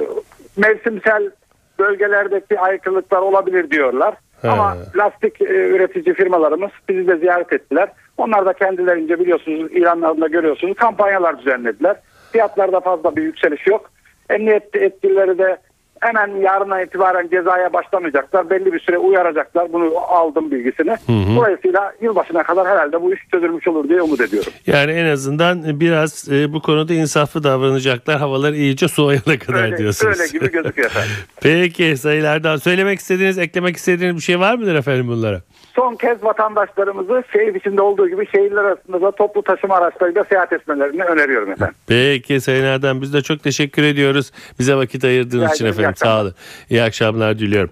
mevsimsel 0.56 1.30
bölgelerdeki 1.78 2.60
aykırılıklar 2.60 3.18
olabilir 3.18 3.70
diyorlar. 3.70 4.14
He. 4.42 4.48
Ama 4.48 4.76
lastik 4.96 5.40
e, 5.40 5.44
üretici 5.44 6.14
firmalarımız 6.14 6.70
bizi 6.88 7.08
de 7.08 7.16
ziyaret 7.16 7.52
ettiler. 7.52 7.88
Onlar 8.16 8.46
da 8.46 8.52
kendilerince 8.52 9.20
biliyorsunuz 9.20 9.72
ilanlarında 9.72 10.26
görüyorsunuz 10.26 10.76
kampanyalar 10.76 11.38
düzenlediler. 11.38 11.96
Fiyatlarda 12.32 12.80
fazla 12.80 13.16
bir 13.16 13.22
yükseliş 13.22 13.66
yok. 13.66 13.90
Emniyet 14.30 14.74
yetkilileri 14.74 15.38
de 15.38 15.56
hemen 16.00 16.40
yarına 16.40 16.82
itibaren 16.82 17.28
cezaya 17.28 17.72
başlamayacaklar. 17.72 18.50
Belli 18.50 18.72
bir 18.72 18.80
süre 18.80 18.98
uyaracaklar. 18.98 19.72
Bunu 19.72 19.92
aldım 20.08 20.50
bilgisini. 20.50 20.96
Dolayısıyla 21.36 21.92
yılbaşına 22.02 22.42
kadar 22.42 22.66
herhalde 22.68 23.02
bu 23.02 23.14
iş 23.14 23.20
çözülmüş 23.32 23.68
olur 23.68 23.88
diye 23.88 24.02
umut 24.02 24.20
ediyorum. 24.20 24.52
Yani 24.66 24.92
en 24.92 25.04
azından 25.12 25.80
biraz 25.80 26.28
e, 26.32 26.52
bu 26.52 26.62
konuda 26.62 26.94
insaflı 26.94 27.44
davranacaklar. 27.44 28.18
Havalar 28.18 28.52
iyice 28.52 28.88
soğuyana 28.88 29.38
kadar 29.46 29.62
Öyle, 29.64 29.78
diyorsunuz. 29.78 30.20
öyle 30.20 30.30
gibi 30.32 30.50
gözüküyor 30.50 30.90
efendim. 30.90 31.10
Peki 31.40 31.96
sayılardan 31.96 32.56
söylemek 32.56 32.98
istediğiniz, 32.98 33.38
eklemek 33.38 33.76
istediğiniz 33.76 34.16
bir 34.16 34.22
şey 34.22 34.40
var 34.40 34.54
mıdır 34.54 34.74
efendim 34.74 35.08
bunlara? 35.08 35.40
Son 35.76 35.96
kez 35.96 36.24
vatandaşlarımızı 36.24 37.22
şehir 37.32 37.54
içinde 37.54 37.82
olduğu 37.82 38.08
gibi 38.08 38.26
şehirler 38.26 38.64
arasında 38.64 39.00
da 39.00 39.10
toplu 39.10 39.42
taşıma 39.42 39.76
araçlarıyla 39.76 40.24
seyahat 40.24 40.52
etmelerini 40.52 41.02
öneriyorum 41.02 41.52
efendim. 41.52 41.74
Peki 41.86 42.40
Sayın 42.40 42.64
Erdem 42.64 43.02
biz 43.02 43.12
de 43.12 43.22
çok 43.22 43.42
teşekkür 43.42 43.82
ediyoruz. 43.82 44.30
Bize 44.58 44.74
vakit 44.74 45.04
ayırdığınız 45.04 45.44
Rica 45.44 45.54
için 45.54 45.66
efendim. 45.66 45.94
Sağ 45.96 46.06
akşamlar. 46.06 46.22
olun. 46.22 46.34
İyi 46.70 46.82
akşamlar 46.82 47.38
diliyorum. 47.38 47.70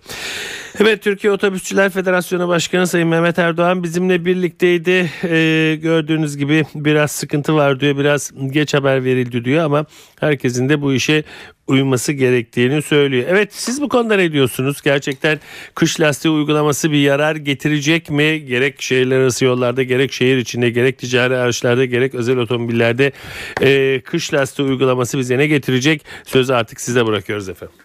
Evet 0.81 1.03
Türkiye 1.03 1.33
Otobüsçüler 1.33 1.91
Federasyonu 1.91 2.49
Başkanı 2.49 2.87
Sayın 2.87 3.09
Mehmet 3.09 3.39
Erdoğan 3.39 3.83
bizimle 3.83 4.25
birlikteydi. 4.25 5.11
Ee, 5.25 5.79
gördüğünüz 5.83 6.37
gibi 6.37 6.65
biraz 6.75 7.11
sıkıntı 7.11 7.55
var 7.55 7.81
diyor. 7.81 7.99
Biraz 7.99 8.33
geç 8.51 8.75
haber 8.75 9.05
verildi 9.05 9.45
diyor 9.45 9.65
ama 9.65 9.87
herkesin 10.21 10.69
de 10.69 10.83
bu 10.83 10.93
işe 10.93 11.25
uyması 11.66 12.12
gerektiğini 12.12 12.83
söylüyor. 12.83 13.25
Evet 13.28 13.54
siz 13.54 13.83
bu 13.83 13.88
konuda 13.88 14.16
ne 14.16 14.33
diyorsunuz? 14.33 14.83
Gerçekten 14.83 15.40
kış 15.75 16.00
lastiği 16.00 16.35
uygulaması 16.35 16.90
bir 16.90 16.99
yarar 16.99 17.37
getirecek 17.37 18.11
mi? 18.11 18.44
Gerek 18.47 18.83
şehirler 18.83 19.21
arası 19.21 19.44
yollarda 19.44 19.83
gerek 19.83 20.12
şehir 20.12 20.37
içinde 20.37 20.71
gerek 20.71 20.99
ticari 20.99 21.37
araçlarda 21.37 21.85
gerek 21.85 22.14
özel 22.14 22.38
otomobillerde 22.38 23.12
e, 23.61 24.00
kış 24.00 24.35
lastiği 24.35 24.68
uygulaması 24.68 25.18
bize 25.18 25.38
ne 25.38 25.47
getirecek? 25.47 26.04
Sözü 26.25 26.52
artık 26.52 26.80
size 26.80 27.06
bırakıyoruz 27.06 27.49
efendim. 27.49 27.76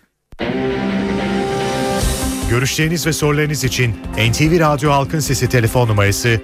Görüşleriniz 2.50 3.08
ve 3.08 3.14
sorularınız 3.14 3.64
için 3.64 3.94
NTV 4.30 4.60
Radyo 4.60 4.92
Halkın 4.92 5.20
Sesi 5.20 5.50
telefon 5.50 5.88
numarası 5.88 6.42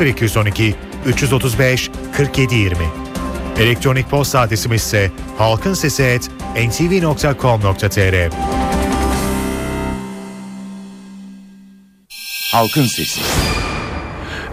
0212 0.00 0.74
335 1.06 1.90
4720. 2.18 3.11
Elektronik 3.58 4.10
posta 4.10 4.40
adresimiz 4.40 4.82
ise 4.82 5.10
halkinsesi@ntv.com.tr. 5.38 8.32
Halkın 12.52 12.86
Sesi. 12.86 13.20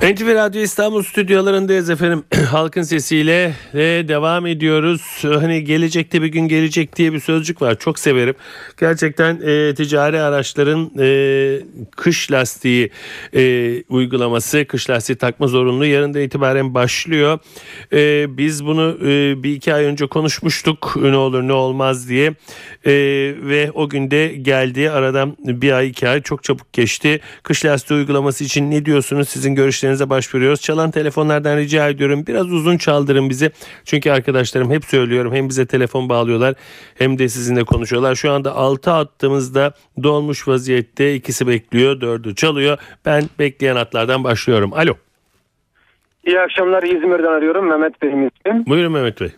NTV 0.04 0.36
Radyo 0.36 0.62
İstanbul 0.62 1.04
stüdyolarındayız 1.04 1.90
efendim. 1.90 2.24
Halkın 2.52 2.82
sesiyle 2.82 3.54
ve 3.74 4.08
devam 4.08 4.48
ediyoruz. 4.48 5.02
Hani 5.24 5.64
gelecekte 5.64 6.22
bir 6.22 6.28
gün 6.28 6.48
gelecek 6.48 6.96
diye 6.96 7.14
bir 7.14 7.20
sözcük 7.20 7.62
var. 7.62 7.80
Çok 7.80 8.00
severim. 8.00 8.36
Gerçekten 8.80 9.42
e, 9.46 9.76
ticari 9.76 10.22
araçların 10.22 10.92
e, 11.00 11.62
kış 11.92 12.32
lastiği 12.32 12.90
e, 13.36 13.84
uygulaması, 13.90 14.66
kış 14.66 14.90
lastiği 14.90 15.18
takma 15.18 15.48
zorunluluğu 15.48 15.86
yarından 15.86 16.22
itibaren 16.22 16.74
başlıyor. 16.74 17.40
E, 17.94 18.26
biz 18.38 18.66
bunu 18.66 18.98
e, 19.02 19.44
bir 19.44 19.54
iki 19.54 19.74
ay 19.74 19.86
önce 19.86 20.08
konuşmuştuk. 20.08 20.96
Ne 21.02 21.18
olur 21.18 21.44
ne 21.44 21.54
olmaz 21.54 22.10
diye. 22.10 22.34
E, 22.86 22.92
ve 23.42 23.72
o 23.74 23.90
günde 23.90 24.28
geldi. 24.28 24.92
Aradan 24.92 25.38
bir 25.40 25.72
ay 25.72 25.90
iki 25.90 26.10
ay 26.10 26.22
çok 26.22 26.44
çabuk 26.44 26.74
geçti. 26.74 27.20
Kış 27.44 27.66
lastiği 27.66 28.00
uygulaması 28.00 28.44
için 28.44 28.72
ne 28.72 28.86
diyorsunuz? 28.86 29.30
Sizin 29.30 29.56
görüşlerinize 29.90 30.10
başvuruyoruz. 30.10 30.62
Çalan 30.62 30.92
telefonlardan 30.92 31.58
rica 31.58 31.90
ediyorum. 31.90 32.24
Biraz 32.28 32.52
uzun 32.52 32.78
çaldırın 32.78 33.30
bizi. 33.30 33.52
Çünkü 33.86 34.12
arkadaşlarım 34.12 34.72
hep 34.72 34.86
söylüyorum. 34.86 35.34
Hem 35.34 35.50
bize 35.50 35.66
telefon 35.66 36.10
bağlıyorlar 36.10 36.56
hem 36.98 37.18
de 37.18 37.30
sizinle 37.30 37.64
konuşuyorlar. 37.64 38.16
Şu 38.16 38.32
anda 38.32 38.56
6 38.56 38.90
hattımızda 38.92 39.74
dolmuş 40.04 40.48
vaziyette. 40.48 41.16
ikisi 41.16 41.48
bekliyor. 41.48 42.02
Dördü 42.02 42.36
çalıyor. 42.36 42.78
Ben 43.06 43.24
bekleyen 43.40 43.76
hatlardan 43.76 44.24
başlıyorum. 44.24 44.74
Alo. 44.74 44.94
İyi 46.26 46.40
akşamlar 46.40 46.84
İzmir'den 46.84 47.32
arıyorum 47.32 47.70
Mehmet 47.70 48.02
Bey'im 48.02 48.28
ismim. 48.28 48.66
Buyurun 48.66 48.92
Mehmet 48.92 49.22
Bey. 49.22 49.30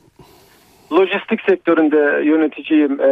Lojistik 0.92 1.42
sektöründe 1.50 2.26
yöneticiyim. 2.26 3.02
Ee, 3.02 3.12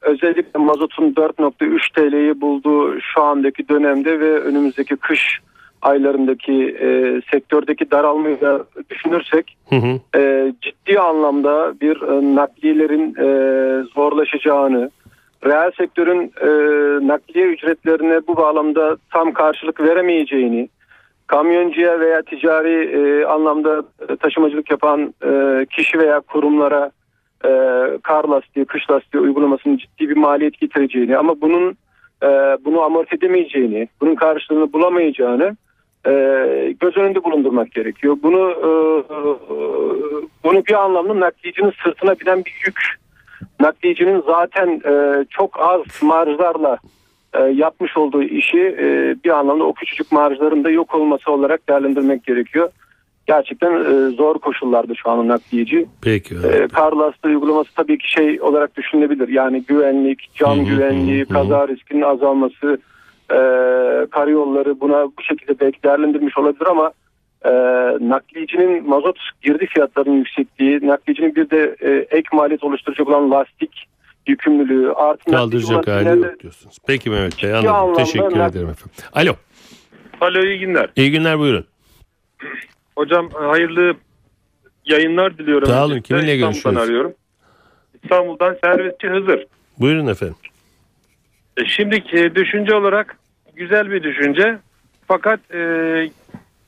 özellikle 0.00 0.58
mazotun 0.58 1.12
4.3 1.12 1.92
TL'yi 1.94 2.40
bulduğu 2.40 3.00
şu 3.00 3.22
andaki 3.22 3.68
dönemde 3.68 4.20
ve 4.20 4.40
önümüzdeki 4.40 4.96
kış 4.96 5.40
aylarındaki 5.82 6.76
e, 6.80 7.20
sektördeki 7.30 7.90
daralmayı 7.90 8.40
da 8.40 8.64
düşünürsek 8.90 9.56
Hı 9.68 9.76
hı. 9.76 10.18
e, 10.18 10.52
ciddi 10.62 11.00
anlamda 11.00 11.80
bir 11.80 12.02
e, 12.02 12.34
nakliyelerin 12.34 13.14
e, 13.14 13.26
zorlaşacağını, 13.94 14.90
reel 15.46 15.70
sektörün 15.78 16.32
e, 16.40 16.48
nakliye 17.06 17.46
ücretlerine 17.46 18.20
bu 18.26 18.36
bağlamda 18.36 18.96
tam 19.10 19.32
karşılık 19.32 19.80
veremeyeceğini, 19.80 20.68
kamyoncuya 21.26 22.00
veya 22.00 22.22
ticari 22.22 22.84
e, 22.84 23.24
anlamda 23.24 23.82
taşımacılık 24.20 24.70
yapan 24.70 25.14
e, 25.24 25.66
kişi 25.70 25.98
veya 25.98 26.20
kurumlara 26.20 26.90
e, 27.44 27.50
kar 28.02 28.24
lastiği, 28.24 28.64
kış 28.64 28.90
lastiği 28.90 29.22
uygulamasının 29.22 29.76
ciddi 29.76 30.08
bir 30.08 30.16
maliyet 30.16 30.60
getireceğini 30.60 31.16
ama 31.16 31.40
bunun 31.40 31.76
e, 32.22 32.28
bunu 32.64 32.80
amorti 32.82 33.16
edemeyeceğini, 33.16 33.88
bunun 34.00 34.14
karşılığını 34.14 34.72
bulamayacağını 34.72 35.56
e, 36.06 36.12
göz 36.80 36.96
önünde 36.96 37.24
bulundurmak 37.24 37.72
gerekiyor. 37.72 38.16
Bunu 38.22 38.50
e, 38.50 38.70
bunu 40.44 40.66
bir 40.66 40.84
anlamda 40.84 41.20
nakliyecinin 41.20 41.72
sırtına 41.84 42.20
binen 42.20 42.44
bir 42.44 42.62
yük. 42.66 42.80
Nakliyecinin 43.60 44.22
zaten 44.26 44.80
e, 44.84 45.24
çok 45.30 45.60
az 45.60 46.02
marjlarla 46.02 46.78
e, 47.34 47.42
yapmış 47.42 47.96
olduğu 47.96 48.22
işi 48.22 48.58
e, 48.58 49.16
bir 49.24 49.30
anlamda 49.30 49.64
o 49.64 49.72
küçücük 49.72 50.12
marjların 50.12 50.64
da 50.64 50.70
yok 50.70 50.94
olması 50.94 51.32
olarak 51.32 51.68
değerlendirmek 51.68 52.24
gerekiyor. 52.24 52.68
Gerçekten 53.26 53.72
e, 53.72 54.10
zor 54.10 54.38
koşullarda 54.38 54.94
şu 54.94 55.10
an 55.10 55.28
nakliyeci. 55.28 55.86
Peki. 56.02 56.34
E, 56.34 56.68
kar 56.68 56.92
lastiği 56.92 57.34
uygulaması 57.34 57.74
tabii 57.74 57.98
ki 57.98 58.10
şey 58.10 58.40
olarak 58.40 58.76
düşünülebilir. 58.76 59.28
Yani 59.28 59.62
güvenlik, 59.62 60.30
can 60.34 60.56
Hı 60.56 60.60
hı, 60.60 60.64
güvenliği, 60.64 61.24
hı. 61.24 61.28
kaza 61.28 61.68
riskinin 61.68 62.02
azalması, 62.02 62.78
e, 63.32 63.38
karayolları 64.10 64.80
buna 64.80 65.04
bu 65.04 65.22
şekilde 65.22 65.60
belki 65.60 65.82
değerlendirmiş 65.82 66.38
olabilir 66.38 66.66
ama 66.66 66.92
e, 67.44 67.50
nakliyecinin 68.08 68.88
mazot 68.88 69.18
girdi 69.42 69.66
fiyatlarının 69.66 70.16
yüksekliği, 70.16 70.86
nakliyecinin 70.86 71.34
bir 71.34 71.50
de 71.50 71.76
e, 71.80 71.90
ek 72.16 72.28
maliyet 72.32 72.64
oluşturacak 72.64 73.08
olan 73.08 73.30
lastik 73.30 73.88
yükümlülüğü 74.26 74.92
artı 74.92 75.30
Kaldıracak 75.30 75.86
hali 75.88 76.20
yok 76.20 76.40
diyorsunuz. 76.40 76.76
Peki 76.86 77.10
Mehmet 77.10 77.42
Bey 77.42 77.54
anladım. 77.54 77.94
Teşekkür 77.94 78.36
nak- 78.36 78.50
ederim 78.50 78.68
efendim. 78.68 78.94
Alo. 79.12 79.32
Alo 80.20 80.44
iyi 80.44 80.58
günler. 80.58 80.90
İyi 80.96 81.10
günler 81.10 81.38
buyurun. 81.38 81.64
Hocam 82.96 83.28
hayırlı 83.30 83.94
yayınlar 84.84 85.38
diliyorum. 85.38 85.68
Sağ 85.68 85.84
olun. 85.84 86.00
Kiminle 86.00 86.34
İstanbul'dan 86.34 86.52
görüşüyoruz? 86.52 86.82
arıyorum. 86.82 87.14
İstanbul'dan 88.02 88.56
servisçi 88.64 89.08
Hızır. 89.08 89.46
Buyurun 89.80 90.06
efendim. 90.06 90.36
E, 91.56 91.64
Şimdiki 91.64 92.34
düşünce 92.34 92.74
olarak 92.74 93.18
güzel 93.62 93.90
bir 93.90 94.02
düşünce. 94.02 94.58
Fakat 95.08 95.54
e, 95.54 95.60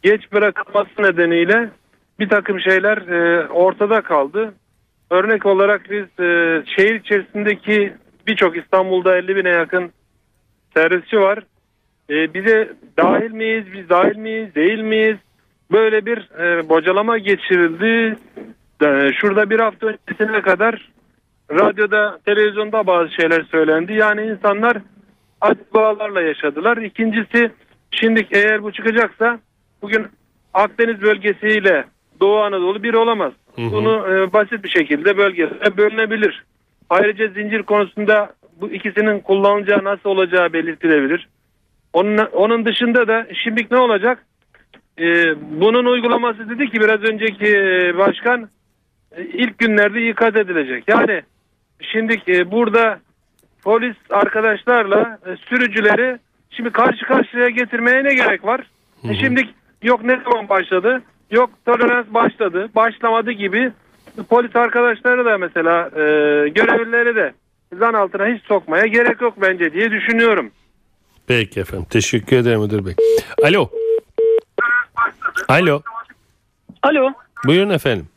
geç 0.03 0.33
bırakılması 0.33 1.03
nedeniyle 1.03 1.71
bir 2.21 2.29
takım 2.29 2.61
şeyler 2.61 2.97
e, 2.97 3.49
ortada 3.49 4.01
kaldı. 4.01 4.55
Örnek 5.11 5.47
olarak 5.47 5.91
biz 5.91 6.25
e, 6.25 6.63
şehir 6.77 6.95
içerisindeki 6.95 7.93
birçok 8.27 8.57
İstanbul'da 8.57 9.17
50 9.17 9.37
bine 9.37 9.49
yakın 9.49 9.93
servisçi 10.77 11.21
var. 11.21 11.39
E, 12.11 12.35
bize 12.35 12.73
dahil 12.99 13.31
miyiz, 13.31 13.65
biz 13.73 13.89
dahil 13.89 14.17
miyiz, 14.17 14.55
değil 14.55 14.81
miyiz? 14.81 15.17
Böyle 15.73 16.07
bir 16.07 16.19
e, 16.39 16.69
bocalama 16.69 17.19
geçirildi. 17.19 18.17
E, 18.83 19.13
şurada 19.21 19.51
bir 19.51 19.61
hafta 19.61 19.87
öncesine 19.87 20.43
kadar 20.43 20.91
radyoda, 21.51 22.19
televizyonda 22.25 22.87
bazı 22.87 23.11
şeyler 23.11 23.43
söylendi. 23.43 23.93
Yani 23.93 24.23
insanlar 24.23 24.77
acıbalarla 25.45 26.21
yaşadılar. 26.21 26.77
İkincisi 26.77 27.51
şimdi 27.91 28.27
eğer 28.31 28.63
bu 28.63 28.73
çıkacaksa 28.73 29.39
bugün 29.83 30.07
Akdeniz 30.55 31.03
bölgesiyle 31.03 31.85
Doğu 32.21 32.41
Anadolu 32.41 32.83
bir 32.83 32.95
olamaz. 32.95 33.33
Hı 33.57 33.63
hı. 33.63 33.73
Bunu 33.73 34.07
e, 34.11 34.33
basit 34.33 34.65
bir 34.65 34.69
şekilde 34.69 35.17
bölgesine 35.17 35.77
bölünebilir. 35.77 36.45
Ayrıca 36.91 37.29
zincir 37.29 37.63
konusunda 37.63 38.35
bu 38.61 38.71
ikisinin 38.71 39.21
kullanılacağı 39.21 39.85
nasıl 39.85 40.11
olacağı 40.11 40.53
belirtilebilir. 40.53 41.29
Onun, 41.93 42.17
onun 42.17 42.65
dışında 42.65 43.09
da 43.09 43.27
şimdi 43.45 43.67
ne 43.71 43.77
olacak? 43.77 44.27
E, 44.99 45.35
bunun 45.61 45.85
uygulaması 45.85 46.51
dedi 46.51 46.71
ki 46.71 46.81
biraz 46.81 47.03
önceki 47.03 47.57
e, 47.59 47.99
başkan 47.99 48.49
e, 49.17 49.25
ilk 49.25 49.59
günlerde 49.59 50.09
ikaz 50.09 50.37
edilecek. 50.37 50.85
Yani 50.89 51.23
şimdi 51.81 52.17
e, 52.29 52.51
burada 52.51 52.99
polis 53.65 53.97
arkadaşlarla 54.11 55.19
e, 55.27 55.37
sürücüleri 55.37 56.19
şimdi 56.51 56.71
karşı 56.71 57.07
karşıya 57.07 57.49
getirmeye 57.49 58.05
ne 58.05 58.15
gerek 58.15 58.45
var? 58.45 58.61
E, 59.11 59.15
şimdi 59.15 59.49
yok 59.83 60.05
ne 60.05 60.21
zaman 60.25 60.49
başladı? 60.49 61.03
Yok 61.31 61.51
tolerans 61.67 62.07
başladı, 62.11 62.69
başlamadı 62.75 63.31
gibi 63.33 63.73
polis 64.29 64.57
arkadaşları 64.57 65.25
da 65.25 65.39
mesela 65.39 65.87
e, 65.87 66.01
görevlileri 66.49 67.17
de 67.17 67.33
zan 67.79 67.95
altına 67.95 68.27
hiç 68.27 68.43
sokmaya 68.45 68.87
gerek 68.87 69.21
yok 69.21 69.35
bence 69.41 69.73
diye 69.73 69.91
düşünüyorum. 69.91 70.51
Peki 71.27 71.61
efendim. 71.61 71.87
Teşekkür 71.91 72.37
ederim 72.37 72.61
müdür 72.61 72.87
bey. 72.87 72.95
Alo. 73.45 73.71
Alo. 75.49 75.83
Alo. 76.83 77.13
Buyurun 77.45 77.71
efendim. 77.71 78.09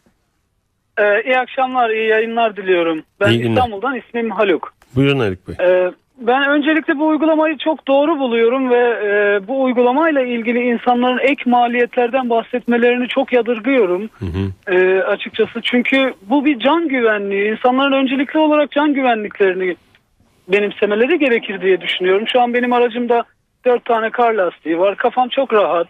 Ee, 1.00 1.24
iyi 1.24 1.38
akşamlar, 1.39 1.89
iyi 1.89 2.08
yayınlar 2.10 2.56
diliyorum. 2.58 3.04
Ben 3.20 3.30
İyi 3.30 3.42
günler. 3.42 3.50
İstanbul'dan 3.50 3.96
ismim 3.96 4.32
Haluk. 4.32 4.74
Buyurun 4.96 5.20
Haluk 5.20 5.48
Bey. 5.48 5.56
Ee, 5.67 5.91
ben 6.17 6.50
öncelikle 6.50 7.00
bu 7.00 7.08
uygulamayı 7.08 7.58
çok 7.58 7.88
doğru 7.88 8.20
buluyorum 8.20 8.70
ve 8.70 8.84
e, 9.06 9.48
bu 9.48 9.63
uygulamayla 9.63 10.22
ilgili 10.22 10.60
insanların 10.60 11.20
ek 11.20 11.44
maliyetlerden 11.46 12.29
bahsetmelerini 12.29 13.08
çok 13.08 13.34
yadırgıyorum 13.34 14.10
Hı 14.20 14.25
hı. 14.25 14.75
e, 14.75 15.01
açıkçası. 15.03 15.62
Çünkü 15.63 16.13
bu 16.22 16.46
bir 16.46 16.60
can 16.60 16.88
güvenliği. 16.88 17.51
İnsanların 17.51 17.91
öncelikli 17.91 18.38
olarak 18.38 18.72
can 18.72 18.94
güvenliklerini 18.94 19.75
benimsemeleri 20.48 21.20
gerekir 21.20 21.62
diye 21.62 21.82
düşünüyorum. 21.82 22.27
Şu 22.27 22.41
an 22.41 22.53
benim 22.53 22.74
aracımda 22.74 23.24
dört 23.65 23.86
tane 23.86 24.10
kar 24.10 24.34
lastiği 24.34 24.79
var. 24.79 24.96
Kafam 24.96 25.29
çok 25.29 25.53
rahat. 25.53 25.88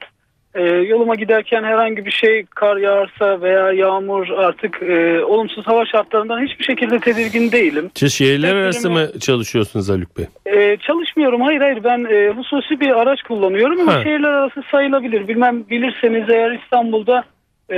Ee, 0.57 0.61
yoluma 0.63 1.15
giderken 1.15 1.63
herhangi 1.63 2.05
bir 2.05 2.11
şey 2.11 2.45
kar 2.45 2.77
yağarsa 2.77 3.41
veya 3.41 3.71
yağmur 3.71 4.29
artık 4.29 4.81
e, 4.81 5.23
olumsuz 5.23 5.67
hava 5.67 5.85
şartlarından 5.85 6.45
hiçbir 6.45 6.63
şekilde 6.65 6.99
tedirgin 6.99 7.51
değilim. 7.51 7.91
Siz 7.95 8.13
şehirler 8.13 8.47
Teklerimi- 8.49 8.63
arası 8.63 8.89
mı 8.91 9.19
çalışıyorsunuz 9.19 9.89
Haluk 9.89 10.17
Bey? 10.17 10.25
Ee, 10.45 10.77
çalışmıyorum 10.77 11.41
hayır 11.41 11.61
hayır 11.61 11.83
ben 11.83 12.05
e, 12.05 12.29
hususi 12.29 12.79
bir 12.79 13.01
araç 13.01 13.21
kullanıyorum 13.21 13.79
ama 13.79 13.93
Ha. 13.95 14.03
şehirler 14.03 14.29
arası 14.31 14.61
sayılabilir. 14.71 15.27
Bilmem 15.27 15.63
bilirseniz 15.69 16.29
eğer 16.29 16.51
İstanbul'da 16.63 17.23
e, 17.71 17.75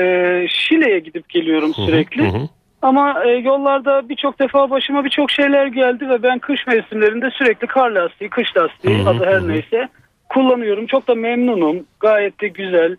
Şile'ye 0.49 0.99
gidip 0.99 1.29
geliyorum 1.29 1.69
hı, 1.75 1.81
sürekli. 1.85 2.23
hı 2.23 2.37
hı. 2.37 2.41
Ama 2.81 3.23
e, 3.25 3.29
yollarda 3.29 4.09
birçok 4.09 4.39
defa 4.39 4.69
başıma 4.69 5.05
birçok 5.05 5.31
şeyler 5.31 5.65
geldi 5.67 6.09
ve 6.09 6.23
ben 6.23 6.39
kış 6.39 6.67
mevsimlerinde 6.67 7.29
sürekli 7.31 7.67
kar 7.67 7.89
lastiği, 7.91 8.29
kış 8.29 8.57
lastiği 8.57 8.97
Hı 8.97 9.03
hı, 9.03 9.09
adı 9.09 9.25
her 9.25 9.39
hı. 9.41 9.47
neyse 9.47 9.89
kullanıyorum. 10.29 10.87
Çok 10.87 11.07
da 11.07 11.15
memnunum. 11.15 11.77
Gayet 11.99 12.41
de 12.41 12.47
güzel. 12.47 12.95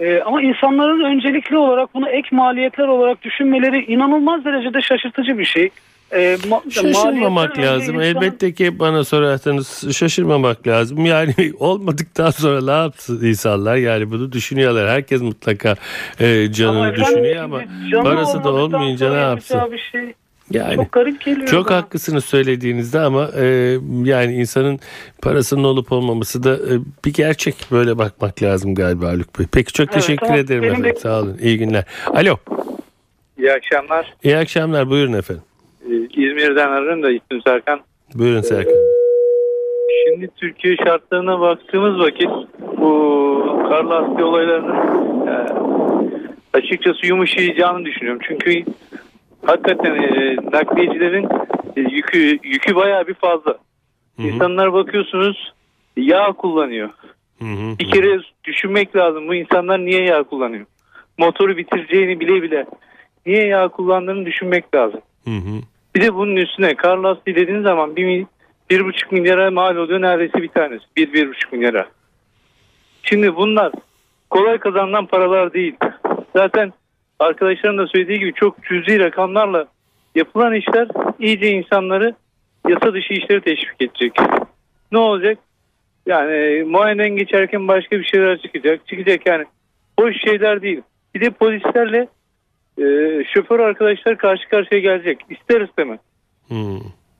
E, 0.00 0.20
ama 0.20 0.42
insanların 0.42 1.04
öncelikli 1.04 1.56
olarak 1.56 1.94
bunu 1.94 2.08
ek 2.08 2.28
maliyetler 2.32 2.88
olarak 2.88 3.22
düşünmeleri 3.22 3.84
inanılmaz 3.84 4.44
derecede 4.44 4.80
şaşırtıcı 4.82 5.38
bir 5.38 5.44
şey. 5.44 5.70
E, 6.12 6.34
ma- 6.34 6.70
Şaşırmamak 6.72 7.58
lazım. 7.58 7.94
insanın- 8.00 8.22
Elbette 8.22 8.52
ki 8.54 8.78
bana 8.78 9.04
sorarsanız 9.04 9.96
şaşırmamak 9.96 10.66
lazım. 10.66 11.06
Yani 11.06 11.34
olmadıktan 11.58 12.30
sonra 12.30 12.64
ne 12.64 12.82
yapsın 12.82 13.26
insanlar? 13.26 13.76
Yani 13.76 14.10
bunu 14.10 14.32
düşünüyorlar. 14.32 14.88
Herkes 14.90 15.22
mutlaka 15.22 15.76
e, 16.20 16.52
canını 16.52 16.78
Ama 16.80 16.96
düşünüyor 16.96 17.44
ama 17.44 17.60
parası 18.02 18.44
da 18.44 18.52
olmayınca 18.52 19.12
ne 19.12 19.20
yapsın? 19.20 19.60
Bir 19.72 19.78
şey 19.92 20.14
Yani 20.54 20.76
çok 20.76 20.92
garip 20.92 21.20
geliyor. 21.20 21.46
çok 21.48 21.68
bana. 21.70 21.76
haklısınız 21.76 22.24
söylediğinizde 22.24 22.98
ama 23.00 23.28
e, 23.40 23.44
yani 24.04 24.34
insanın 24.34 24.78
parasının 25.22 25.64
olup 25.64 25.92
olmaması 25.92 26.42
da 26.44 26.54
e, 26.54 26.72
bir 27.04 27.12
gerçek. 27.12 27.54
Böyle 27.72 27.98
bakmak 27.98 28.42
lazım 28.42 28.74
galiba 28.74 29.06
Haluk 29.06 29.38
Bey. 29.38 29.46
Peki 29.52 29.72
çok 29.72 29.84
Evet, 29.84 29.94
teşekkür 29.94 30.26
tamam. 30.26 30.38
ederim 30.40 30.62
Benim 30.62 30.74
de- 30.74 30.78
efendim. 30.78 31.00
Sağ 31.00 31.20
olun. 31.20 31.36
İyi 31.42 31.58
günler. 31.58 31.84
Alo. 32.06 32.36
İyi 33.38 33.52
akşamlar. 33.52 34.14
İyi 34.24 34.36
akşamlar. 34.36 34.90
Buyurun 34.90 35.12
efendim. 35.12 35.42
Ee, 35.90 35.94
İzmir'den 35.94 36.68
arıyorum 36.68 37.02
da 37.02 37.10
ismim 37.10 37.42
Serkan. 37.46 37.80
Buyurun 38.14 38.40
Serkan. 38.40 38.74
Şimdi 40.04 40.28
Türkiye 40.36 40.76
şartlarına 40.76 41.40
baktığımız 41.40 41.98
vakit 42.00 42.28
bu 42.78 43.62
kar 43.68 43.84
lastiği 43.84 44.24
olaylarının 44.24 44.76
e, 45.26 45.34
açıkçası 46.58 47.06
yumuşayacağını 47.06 47.84
düşünüyorum. 47.84 48.20
Çünkü 48.28 48.64
hakikaten 49.46 49.94
e, 49.94 50.36
nakliyecilerin 50.52 51.28
e, 51.76 51.80
yükü 51.80 52.38
yükü 52.42 52.74
bayağı 52.74 53.06
bir 53.06 53.14
fazla. 53.14 53.50
Hı 54.16 54.22
hı. 54.22 54.26
İnsanlar 54.26 54.72
bakıyorsunuz 54.72 55.52
yağ 55.96 56.32
kullanıyor. 56.32 56.90
Hı 57.38 57.44
hı. 57.44 57.78
Bir 57.78 57.90
kere 57.90 58.20
düşünmek 58.44 58.96
lazım 58.96 59.28
bu 59.28 59.34
insanlar 59.34 59.78
niye 59.78 60.04
yağ 60.04 60.22
kullanıyor? 60.22 60.66
Motoru 61.18 61.56
bitireceğini 61.56 62.20
bile 62.20 62.42
bile 62.42 62.66
niye 63.26 63.46
yağ 63.46 63.68
kullandığını 63.68 64.26
düşünmek 64.26 64.74
lazım. 64.74 65.00
Hı 65.24 65.30
hı. 65.30 65.60
Bir 65.94 66.00
de 66.00 66.14
bunun 66.14 66.36
üstüne 66.36 66.74
kar 66.74 66.96
lastiği 66.96 67.36
dediğiniz 67.36 67.62
zaman 67.62 67.96
bir, 67.96 68.26
bir 68.70 68.84
buçuk 68.84 69.12
milyara 69.12 69.50
mal 69.50 69.76
oluyor 69.76 70.00
neredeyse 70.00 70.42
bir 70.42 70.48
tanesi. 70.48 70.84
Bir, 70.96 71.12
bir 71.12 71.28
buçuk 71.28 71.52
milyara. 71.52 71.86
Şimdi 73.02 73.36
bunlar 73.36 73.72
kolay 74.30 74.58
kazanılan 74.58 75.06
paralar 75.06 75.52
değil. 75.52 75.76
Zaten 76.36 76.72
arkadaşların 77.22 77.78
da 77.78 77.86
söylediği 77.86 78.18
gibi 78.18 78.32
çok 78.32 78.62
cüzi 78.62 78.98
rakamlarla 79.00 79.66
yapılan 80.14 80.54
işler 80.54 80.88
iyice 81.18 81.50
insanları 81.50 82.14
yasa 82.68 82.94
dışı 82.94 83.14
işleri 83.14 83.40
teşvik 83.40 83.80
edecek. 83.80 84.12
Ne 84.92 84.98
olacak? 84.98 85.38
Yani 86.06 86.64
muayeneden 86.66 87.16
geçerken 87.16 87.68
başka 87.68 87.98
bir 87.98 88.04
şeyler 88.04 88.38
çıkacak. 88.38 88.86
Çıkacak 88.86 89.26
yani. 89.26 89.44
Boş 89.98 90.16
şeyler 90.24 90.62
değil. 90.62 90.82
Bir 91.14 91.20
de 91.20 91.30
polislerle 91.30 92.08
e, 92.78 92.84
şoför 93.24 93.60
arkadaşlar 93.60 94.18
karşı 94.18 94.48
karşıya 94.48 94.80
gelecek. 94.80 95.18
İster 95.30 95.60
istemez. 95.60 95.98
Hı. 96.48 96.54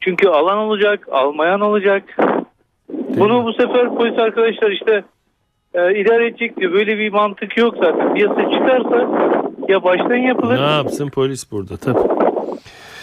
Çünkü 0.00 0.28
alan 0.28 0.58
olacak, 0.58 1.08
almayan 1.10 1.60
olacak. 1.60 2.02
Bunu 2.88 3.44
bu 3.44 3.52
sefer 3.52 3.94
polis 3.94 4.18
arkadaşlar 4.18 4.70
işte 4.70 5.04
e, 5.74 6.00
idare 6.00 6.26
edecek 6.26 6.56
diyor. 6.56 6.72
Böyle 6.72 6.98
bir 6.98 7.12
mantık 7.12 7.56
yok 7.56 7.74
zaten. 7.80 8.14
Yasa 8.14 8.50
çıkarsa 8.50 9.08
ya 9.68 9.84
baştan 9.84 10.14
yapılır. 10.14 10.56
Ne 10.58 10.70
yapsın 10.70 11.08
polis 11.08 11.52
burada 11.52 11.76
tabii. 11.76 11.98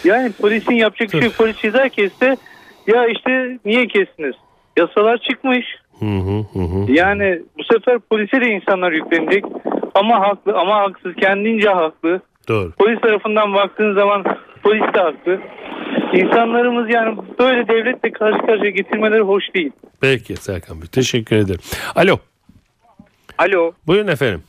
Yani 0.04 0.32
polisin 0.32 0.74
yapacak 0.74 1.12
bir 1.12 1.20
şey. 1.20 1.30
Polis 1.30 1.56
ceza 1.56 1.88
kesse 1.88 2.36
ya 2.86 3.06
işte 3.06 3.58
niye 3.64 3.86
kestiniz? 3.86 4.34
Yasalar 4.76 5.18
çıkmış. 5.18 5.66
Hı 5.98 6.04
hı 6.06 6.44
hı 6.52 6.58
hı. 6.58 6.92
Yani 6.92 7.42
bu 7.58 7.62
sefer 7.74 7.98
polise 7.98 8.40
de 8.40 8.46
insanlar 8.46 8.92
yüklenecek. 8.92 9.44
Ama 9.94 10.20
haklı 10.20 10.58
ama 10.58 10.76
haksız. 10.76 11.14
Kendince 11.14 11.68
haklı. 11.68 12.20
Doğru. 12.48 12.72
Polis 12.78 13.00
tarafından 13.00 13.54
baktığın 13.54 13.94
zaman 13.94 14.24
polis 14.62 14.94
de 14.94 15.00
haklı. 15.00 15.40
İnsanlarımız 16.12 16.90
yani 16.90 17.16
böyle 17.38 17.68
devletle 17.68 18.10
karşı 18.12 18.46
karşıya 18.46 18.70
getirmeleri 18.70 19.20
hoş 19.20 19.44
değil. 19.54 19.70
Peki 20.00 20.36
Serkan 20.36 20.80
Bey 20.80 20.88
teşekkür 20.88 21.36
ederim. 21.36 21.60
Alo. 21.94 22.16
Alo. 23.38 23.72
Buyurun 23.86 24.08
efendim. 24.08 24.42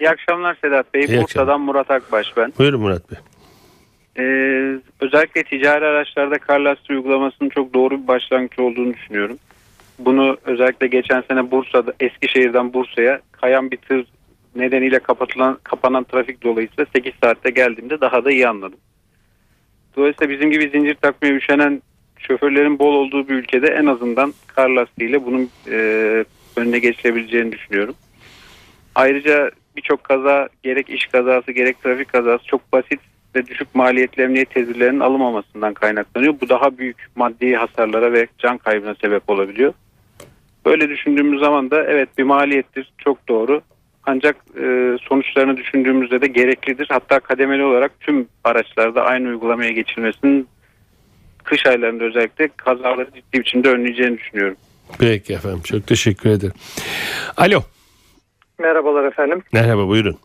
İyi 0.00 0.10
akşamlar 0.10 0.58
Sedat 0.60 0.94
Bey. 0.94 1.04
İyi 1.04 1.22
Bursa'dan 1.22 1.60
Murat 1.60 1.90
Akbaş 1.90 2.26
ben. 2.36 2.52
Buyurun 2.58 2.80
Murat 2.80 3.02
Bey. 3.10 3.18
Ee, 4.18 4.80
özellikle 5.00 5.42
ticari 5.42 5.84
araçlarda 5.84 6.38
kar 6.38 6.60
lastiği 6.60 6.98
uygulamasının 6.98 7.48
çok 7.48 7.74
doğru 7.74 8.02
bir 8.02 8.06
başlangıç 8.06 8.58
olduğunu 8.58 8.94
düşünüyorum. 8.94 9.38
Bunu 9.98 10.36
özellikle 10.44 10.86
geçen 10.86 11.20
sene 11.20 11.50
Bursa'da 11.50 11.92
Eskişehir'den 12.00 12.72
Bursa'ya 12.72 13.20
kayan 13.32 13.70
bir 13.70 13.76
tır 13.76 14.06
nedeniyle 14.56 14.98
kapatılan 14.98 15.58
kapanan 15.62 16.04
trafik 16.04 16.42
dolayısıyla 16.42 16.86
8 16.96 17.12
saatte 17.22 17.50
geldiğimde 17.50 18.00
daha 18.00 18.24
da 18.24 18.30
iyi 18.30 18.48
anladım. 18.48 18.78
Dolayısıyla 19.96 20.34
bizim 20.34 20.50
gibi 20.50 20.70
zincir 20.70 20.94
takmaya 20.94 21.34
üşenen 21.34 21.82
şoförlerin 22.18 22.78
bol 22.78 22.94
olduğu 22.94 23.28
bir 23.28 23.34
ülkede 23.34 23.66
en 23.66 23.86
azından 23.86 24.34
kar 24.46 24.68
lastiğiyle 24.68 25.24
bunun 25.24 25.50
e, 25.70 25.76
önüne 26.56 26.78
geçilebileceğini 26.78 27.52
düşünüyorum. 27.52 27.94
Ayrıca 28.94 29.50
birçok 29.78 30.04
kaza 30.04 30.48
gerek 30.62 30.90
iş 30.90 31.06
kazası 31.06 31.52
gerek 31.52 31.82
trafik 31.82 32.12
kazası 32.12 32.44
çok 32.44 32.72
basit 32.72 33.00
ve 33.34 33.46
düşük 33.46 33.74
maliyetli 33.74 34.22
emniyet 34.22 34.50
tedbirlerinin 34.50 35.00
alınmamasından 35.00 35.74
kaynaklanıyor. 35.74 36.34
Bu 36.40 36.48
daha 36.48 36.78
büyük 36.78 36.96
maddi 37.16 37.56
hasarlara 37.56 38.12
ve 38.12 38.26
can 38.38 38.58
kaybına 38.58 38.94
sebep 38.94 39.30
olabiliyor. 39.30 39.72
Böyle 40.66 40.88
düşündüğümüz 40.88 41.40
zaman 41.40 41.70
da 41.70 41.84
evet 41.84 42.08
bir 42.18 42.22
maliyettir 42.22 42.92
çok 42.98 43.28
doğru. 43.28 43.60
Ancak 44.06 44.36
e, 44.60 44.96
sonuçlarını 45.08 45.56
düşündüğümüzde 45.56 46.20
de 46.20 46.26
gereklidir. 46.26 46.86
Hatta 46.90 47.20
kademeli 47.20 47.64
olarak 47.64 48.00
tüm 48.00 48.28
araçlarda 48.44 49.04
aynı 49.04 49.28
uygulamaya 49.28 49.70
geçilmesinin 49.70 50.48
kış 51.44 51.66
aylarında 51.66 52.04
özellikle 52.04 52.48
kazaları 52.56 53.10
ciddi 53.14 53.40
biçimde 53.40 53.68
önleyeceğini 53.68 54.18
düşünüyorum. 54.18 54.56
Peki 54.98 55.32
efendim 55.32 55.60
çok 55.64 55.86
teşekkür 55.86 56.30
ederim. 56.30 56.54
Alo. 57.36 57.62
Merhabalar 58.62 59.04
efendim. 59.04 59.42
Merhaba 59.52 59.88
buyurun. 59.88 60.16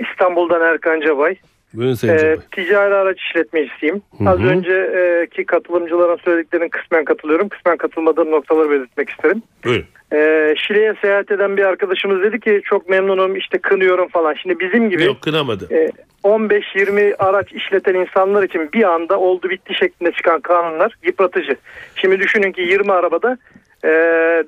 İstanbul'dan 0.00 0.62
Erkan 0.62 1.00
Cabay. 1.00 1.36
Buyurun 1.74 1.94
Sayın 1.94 2.14
Ee, 2.14 2.18
Cabay. 2.18 2.36
ticari 2.52 2.94
araç 2.94 3.20
işletmecisiyim. 3.20 4.02
Hı 4.18 4.24
hı. 4.24 4.28
Az 4.30 4.40
önceki 4.40 5.44
katılımcıların 5.44 6.16
söylediklerinin 6.24 6.68
kısmen 6.68 7.04
katılıyorum. 7.04 7.48
Kısmen 7.48 7.76
katılmadığım 7.76 8.30
noktaları 8.30 8.70
belirtmek 8.70 9.10
isterim. 9.10 9.42
Buyurun. 9.64 9.84
Ee, 10.12 10.54
Şile'ye 10.58 10.94
seyahat 11.00 11.30
eden 11.30 11.56
bir 11.56 11.64
arkadaşımız 11.64 12.22
dedi 12.22 12.40
ki 12.40 12.60
çok 12.64 12.88
memnunum 12.88 13.36
işte 13.36 13.58
kınıyorum 13.58 14.08
falan. 14.08 14.34
Şimdi 14.34 14.60
bizim 14.60 14.90
gibi 14.90 15.04
Yok 15.04 15.22
kınamadı. 15.22 15.74
e, 15.74 15.90
15-20 16.24 17.14
araç 17.18 17.52
işleten 17.52 17.94
insanlar 17.94 18.42
için 18.42 18.72
bir 18.72 18.82
anda 18.82 19.18
oldu 19.20 19.50
bitti 19.50 19.74
şeklinde 19.74 20.12
çıkan 20.12 20.40
kanunlar 20.40 20.94
yıpratıcı. 21.02 21.56
Şimdi 21.96 22.18
düşünün 22.20 22.52
ki 22.52 22.60
20 22.60 22.92
arabada 22.92 23.38
e, 23.84 23.88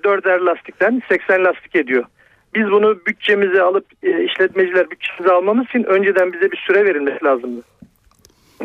4'er 0.04 0.40
lastikten 0.46 1.02
80 1.08 1.44
lastik 1.44 1.76
ediyor. 1.76 2.04
Biz 2.54 2.70
bunu 2.70 3.06
bütçemize 3.06 3.62
alıp 3.62 3.86
e, 4.02 4.24
işletmeciler 4.24 4.90
bütçemize 4.90 5.34
almamız 5.34 5.66
için 5.66 5.84
önceden 5.84 6.32
bize 6.32 6.50
bir 6.50 6.56
süre 6.56 6.84
verilmesi 6.84 7.24
lazımdı. 7.24 7.62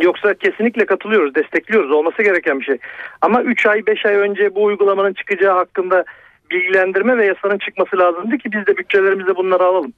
Yoksa 0.02 0.34
kesinlikle 0.34 0.86
katılıyoruz, 0.86 1.36
destekliyoruz. 1.36 1.92
Olması 1.92 2.24
gereken 2.24 2.60
bir 2.60 2.66
şey. 2.66 2.78
Ama 3.22 3.42
3 3.42 3.66
ay, 3.66 3.86
5 3.88 4.06
ay 4.06 4.16
önce 4.16 4.56
bu 4.56 4.64
uygulamanın 4.64 5.14
çıkacağı 5.14 5.54
hakkında 5.54 6.06
bilgilendirme 6.52 7.18
ve 7.18 7.26
yasanın 7.26 7.58
çıkması 7.58 7.98
lazımdı 7.98 8.38
ki 8.38 8.52
biz 8.52 8.68
de 8.68 8.78
bütçelerimize 8.78 9.36
bunları 9.36 9.64
alalım. 9.64 9.94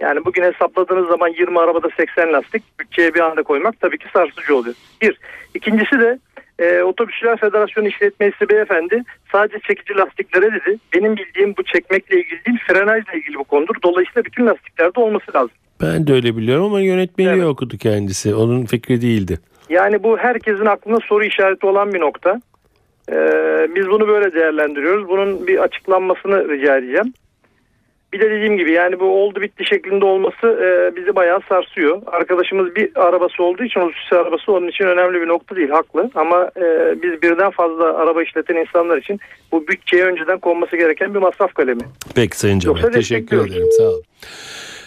Yani 0.00 0.24
bugün 0.24 0.42
hesapladığınız 0.42 1.08
zaman 1.08 1.28
20 1.28 1.60
arabada 1.60 1.88
80 1.96 2.32
lastik 2.32 2.62
bütçeye 2.80 3.14
bir 3.14 3.20
anda 3.20 3.42
koymak 3.42 3.80
tabii 3.80 3.98
ki 3.98 4.06
sarsıcı 4.12 4.56
oluyor. 4.56 4.74
Bir. 5.02 5.18
İkincisi 5.54 6.00
de 6.00 6.18
e, 6.58 6.82
Otobüsçüler 6.82 7.36
Federasyonu 7.36 7.88
işletmecisi 7.88 8.48
beyefendi 8.48 9.04
sadece 9.32 9.58
çekici 9.68 9.94
lastiklere 9.94 10.46
dedi. 10.52 10.78
Benim 10.94 11.16
bildiğim 11.16 11.54
bu 11.58 11.62
çekmekle 11.62 12.16
ilgili 12.20 12.44
değil 12.44 12.58
frenajla 12.66 13.12
ilgili 13.12 13.38
bu 13.38 13.44
konudur. 13.44 13.74
Dolayısıyla 13.82 14.24
bütün 14.24 14.46
lastiklerde 14.46 15.00
olması 15.00 15.34
lazım. 15.34 15.50
Ben 15.82 16.06
de 16.06 16.12
öyle 16.12 16.36
biliyorum 16.36 16.64
ama 16.64 16.80
yönetmeliği 16.80 17.34
Evet. 17.34 17.46
okudu 17.46 17.76
kendisi. 17.76 18.34
Onun 18.34 18.64
fikri 18.64 19.02
değildi. 19.02 19.38
Yani 19.68 20.02
bu 20.02 20.18
herkesin 20.18 20.66
aklında 20.66 20.98
soru 21.00 21.24
işareti 21.24 21.66
olan 21.66 21.94
bir 21.94 22.00
nokta. 22.00 22.40
Ee, 23.12 23.14
biz 23.74 23.88
bunu 23.88 24.08
böyle 24.08 24.32
değerlendiriyoruz. 24.32 25.08
Bunun 25.08 25.46
bir 25.46 25.58
açıklanmasını 25.58 26.48
rica 26.48 26.76
edeceğim. 26.76 27.12
Bir 28.12 28.20
de 28.20 28.30
dediğim 28.30 28.56
gibi 28.56 28.72
yani 28.72 29.00
bu 29.00 29.04
oldu 29.04 29.40
bitti 29.40 29.64
şeklinde 29.66 30.04
olması 30.04 30.46
e, 30.46 30.96
bizi 30.96 31.16
bayağı 31.16 31.40
sarsıyor. 31.48 32.02
Arkadaşımız 32.06 32.76
bir 32.76 32.90
arabası 32.94 33.42
olduğu 33.42 33.64
için 33.64 33.80
hususi 33.80 34.16
arabası 34.16 34.52
onun 34.52 34.68
için 34.68 34.84
önemli 34.84 35.20
bir 35.20 35.28
nokta 35.28 35.56
değil 35.56 35.70
haklı. 35.70 36.10
Ama 36.14 36.50
e, 36.56 36.94
biz 37.02 37.22
birden 37.22 37.50
fazla 37.50 37.98
araba 37.98 38.22
işleten 38.22 38.56
insanlar 38.56 38.98
için 38.98 39.20
bu 39.52 39.68
bütçeye 39.68 40.04
önceden 40.04 40.38
konması 40.38 40.76
gereken 40.76 41.14
bir 41.14 41.18
masraf 41.18 41.54
kalemi. 41.54 41.82
Peki 42.14 42.38
Sayın. 42.38 42.60
Yoksa 42.64 42.90
Teşekkür 42.90 43.46
ederim. 43.46 43.68
Sağ 43.78 43.84
olun. 43.84 44.02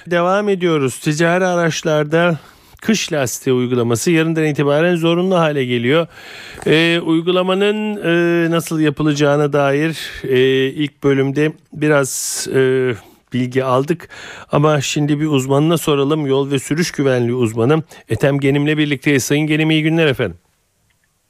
Devam 0.07 0.49
ediyoruz. 0.49 0.99
Ticari 0.99 1.45
araçlarda 1.45 2.35
kış 2.81 3.13
lastiği 3.13 3.55
uygulaması 3.55 4.11
yarından 4.11 4.45
itibaren 4.45 4.95
zorunlu 4.95 5.35
hale 5.37 5.65
geliyor. 5.65 6.07
Ee, 6.65 6.99
uygulamanın 6.99 7.97
e, 7.97 8.51
nasıl 8.51 8.79
yapılacağına 8.79 9.53
dair 9.53 10.23
e, 10.23 10.39
ilk 10.65 11.03
bölümde 11.03 11.51
biraz 11.73 12.47
e, 12.55 12.91
bilgi 13.33 13.63
aldık. 13.63 14.09
Ama 14.51 14.81
şimdi 14.81 15.19
bir 15.19 15.27
uzmanına 15.27 15.77
soralım. 15.77 16.25
Yol 16.25 16.51
ve 16.51 16.59
sürüş 16.59 16.91
güvenliği 16.91 17.33
uzmanı 17.33 17.83
Ethem 18.09 18.39
Genim'le 18.39 18.77
birlikteyiz. 18.77 19.23
Sayın 19.23 19.47
Genim 19.47 19.71
iyi 19.71 19.83
günler 19.83 20.07
efendim. 20.07 20.37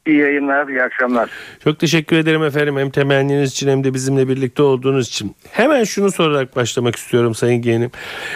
İyi 0.08 0.18
yayınlar, 0.18 0.68
iyi 0.68 0.82
akşamlar. 0.82 1.30
Çok 1.64 1.80
teşekkür 1.80 2.18
ederim 2.18 2.44
efendim 2.44 2.78
hem 2.78 2.90
temenniniz 2.90 3.52
için 3.52 3.68
hem 3.68 3.84
de 3.84 3.94
bizimle 3.94 4.28
birlikte 4.28 4.64
olduğunuz 4.64 5.08
için. 5.08 5.36
Hemen 5.52 5.84
şunu 5.84 6.12
sorarak 6.12 6.56
başlamak 6.56 6.96
istiyorum 6.96 7.36
Sayın 7.36 7.62
Geğenim. 7.62 7.92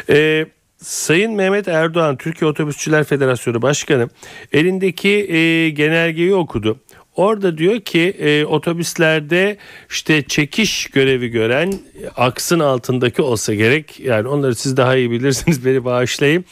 Ee, 0.09 0.45
Sayın 0.77 1.33
Mehmet 1.33 1.67
Erdoğan 1.67 2.17
Türkiye 2.17 2.51
Otobüsçüler 2.51 3.03
Federasyonu 3.03 3.61
Başkanı 3.61 4.09
elindeki 4.53 5.09
e, 5.09 5.69
genelgeyi 5.69 6.35
okudu. 6.35 6.79
Orada 7.15 7.57
diyor 7.57 7.79
ki 7.79 8.15
e, 8.19 8.45
otobüslerde 8.45 9.57
işte 9.89 10.21
çekiş 10.21 10.87
görevi 10.87 11.27
gören 11.27 11.71
e, 11.71 12.07
aksın 12.17 12.59
altındaki 12.59 13.21
olsa 13.21 13.53
gerek 13.53 13.99
yani 13.99 14.27
onları 14.27 14.55
siz 14.55 14.77
daha 14.77 14.95
iyi 14.95 15.11
bilirsiniz 15.11 15.65
beni 15.65 15.85
bağışlayın. 15.85 16.45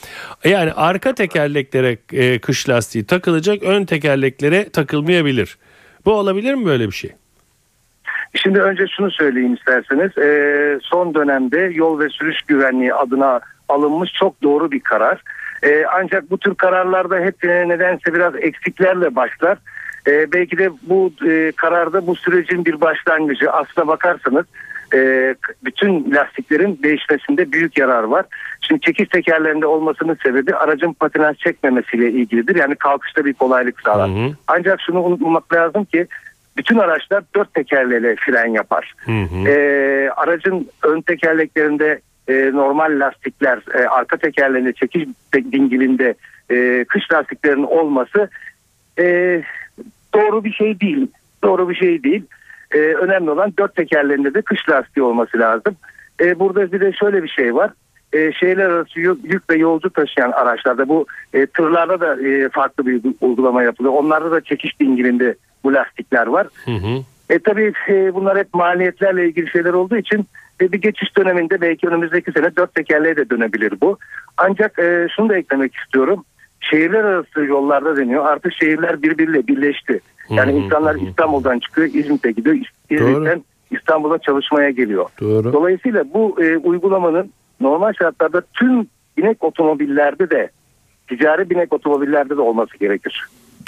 Yani 0.43 0.73
arka 0.73 1.15
tekerleklere 1.15 1.97
e, 2.13 2.39
kış 2.39 2.69
lastiği 2.69 3.05
takılacak 3.05 3.63
ön 3.63 3.85
tekerleklere 3.85 4.69
takılmayabilir. 4.69 5.57
Bu 6.05 6.13
olabilir 6.13 6.53
mi 6.53 6.65
böyle 6.65 6.87
bir 6.87 6.95
şey? 6.95 7.11
Şimdi 8.35 8.61
önce 8.61 8.87
şunu 8.87 9.11
söyleyeyim 9.11 9.53
isterseniz. 9.53 10.17
Ee, 10.17 10.79
son 10.81 11.13
dönemde 11.13 11.71
yol 11.73 11.99
ve 11.99 12.09
sürüş 12.09 12.41
güvenliği 12.41 12.93
adına 12.93 13.39
alınmış 13.69 14.13
çok 14.13 14.43
doğru 14.43 14.71
bir 14.71 14.79
karar. 14.79 15.21
Ee, 15.63 15.85
ancak 15.93 16.31
bu 16.31 16.37
tür 16.37 16.55
kararlarda 16.55 17.19
hep 17.19 17.45
e, 17.45 17.69
nedense 17.69 18.13
biraz 18.13 18.35
eksiklerle 18.35 19.15
başlar. 19.15 19.57
Ee, 20.07 20.31
belki 20.31 20.57
de 20.57 20.69
bu 20.81 21.13
e, 21.27 21.51
kararda 21.55 22.07
bu 22.07 22.15
sürecin 22.15 22.65
bir 22.65 22.81
başlangıcı. 22.81 23.51
Aslına 23.51 23.87
bakarsanız 23.87 24.45
e, 24.93 25.35
bütün 25.65 26.11
lastiklerin 26.11 26.79
değişmesinde 26.83 27.51
büyük 27.51 27.77
yarar 27.77 28.03
var. 28.03 28.25
Şimdi 28.61 28.81
çekiş 28.81 29.09
tekerlerinde 29.09 29.65
olmasının 29.65 30.17
sebebi 30.23 30.55
aracın 30.55 30.93
patinaj 30.93 31.37
çekmemesiyle 31.37 32.11
ilgilidir. 32.11 32.55
Yani 32.55 32.75
kalkışta 32.75 33.25
bir 33.25 33.33
kolaylık 33.33 33.81
sağlar. 33.81 34.09
Hı 34.09 34.13
hı. 34.13 34.31
Ancak 34.47 34.81
şunu 34.81 35.03
unutmamak 35.03 35.53
lazım 35.53 35.85
ki 35.85 36.07
bütün 36.57 36.77
araçlar 36.77 37.23
dört 37.35 37.53
tekerleğiyle 37.53 38.15
fren 38.15 38.47
yapar. 38.47 38.93
Hı 38.97 39.11
hı. 39.11 39.47
Ee, 39.47 40.09
aracın 40.09 40.69
ön 40.83 41.01
tekerleklerinde 41.01 41.99
e, 42.27 42.33
normal 42.33 42.99
lastikler, 42.99 43.59
e, 43.73 43.87
arka 43.87 44.17
tekerleğinde 44.17 44.73
çekiş 44.73 45.07
dingilinde 45.33 46.13
e, 46.51 46.85
kış 46.87 47.11
lastiklerinin 47.11 47.63
olması 47.63 48.29
e, 48.99 49.41
doğru 50.13 50.43
bir 50.43 50.51
şey 50.51 50.79
değil. 50.79 51.07
Doğru 51.43 51.69
bir 51.69 51.75
şey 51.75 52.03
değil. 52.03 52.23
E, 52.71 52.77
önemli 52.77 53.31
olan 53.31 53.53
dört 53.59 53.75
tekerlerinde 53.75 54.33
de 54.33 54.41
kış 54.41 54.69
lastiği 54.69 55.03
olması 55.03 55.39
lazım. 55.39 55.75
E, 56.19 56.39
burada 56.39 56.71
bir 56.71 56.79
de 56.79 56.93
şöyle 56.93 57.23
bir 57.23 57.29
şey 57.29 57.55
var. 57.55 57.71
E, 58.13 58.31
şehirler 58.31 58.69
arası 58.69 58.99
yük, 58.99 59.17
yük 59.23 59.49
ve 59.49 59.55
yolcu 59.55 59.89
taşıyan 59.89 60.31
araçlarda 60.31 60.89
bu 60.89 61.05
e, 61.33 61.45
tırlarda 61.45 61.99
da 61.99 62.27
e, 62.27 62.49
farklı 62.49 62.85
bir 62.85 63.01
uygulama 63.21 63.63
yapılıyor. 63.63 63.93
Onlarda 63.93 64.31
da 64.31 64.41
çekiş 64.41 64.79
dingilinde 64.79 65.35
bu 65.63 65.73
lastikler 65.73 66.27
var. 66.27 66.47
Hı 66.65 66.71
hı. 66.71 67.03
E 67.29 67.39
tabii 67.39 67.73
e, 67.89 68.13
bunlar 68.13 68.37
hep 68.37 68.53
maliyetlerle 68.53 69.27
ilgili 69.27 69.49
şeyler 69.49 69.73
olduğu 69.73 69.97
için 69.97 70.25
e, 70.61 70.71
bir 70.71 70.81
geçiş 70.81 71.17
döneminde 71.17 71.61
belki 71.61 71.87
önümüzdeki 71.87 72.31
sene 72.31 72.55
dört 72.55 72.75
tekerleğe 72.75 73.15
de 73.15 73.29
dönebilir 73.29 73.73
bu. 73.81 73.97
Ancak 74.37 74.79
e, 74.79 75.07
şunu 75.15 75.29
da 75.29 75.37
eklemek 75.37 75.75
istiyorum. 75.75 76.25
Şehirler 76.71 77.03
arası 77.03 77.39
yollarda 77.45 77.97
deniyor. 77.97 78.25
Artık 78.25 78.53
şehirler 78.53 79.01
birbiriyle 79.01 79.47
birleşti. 79.47 79.99
Yani 80.29 80.51
hı, 80.51 80.55
insanlar 80.55 80.95
hı. 80.95 80.99
İstanbul'dan 80.99 81.59
çıkıyor, 81.59 81.87
İzmit'e 81.93 82.31
gidiyor. 82.31 82.55
İzmit'ten 82.89 83.43
İstanbul'a 83.71 84.17
çalışmaya 84.17 84.69
geliyor. 84.69 85.05
Doğru. 85.21 85.53
Dolayısıyla 85.53 86.03
bu 86.13 86.43
e, 86.43 86.57
uygulamanın 86.57 87.31
normal 87.61 87.93
şartlarda 87.93 88.41
tüm 88.53 88.87
binek 89.17 89.43
otomobillerde 89.43 90.29
de 90.29 90.49
ticari 91.07 91.49
binek 91.49 91.73
otomobillerde 91.73 92.37
de 92.37 92.41
olması 92.41 92.77
gerekir. 92.77 93.25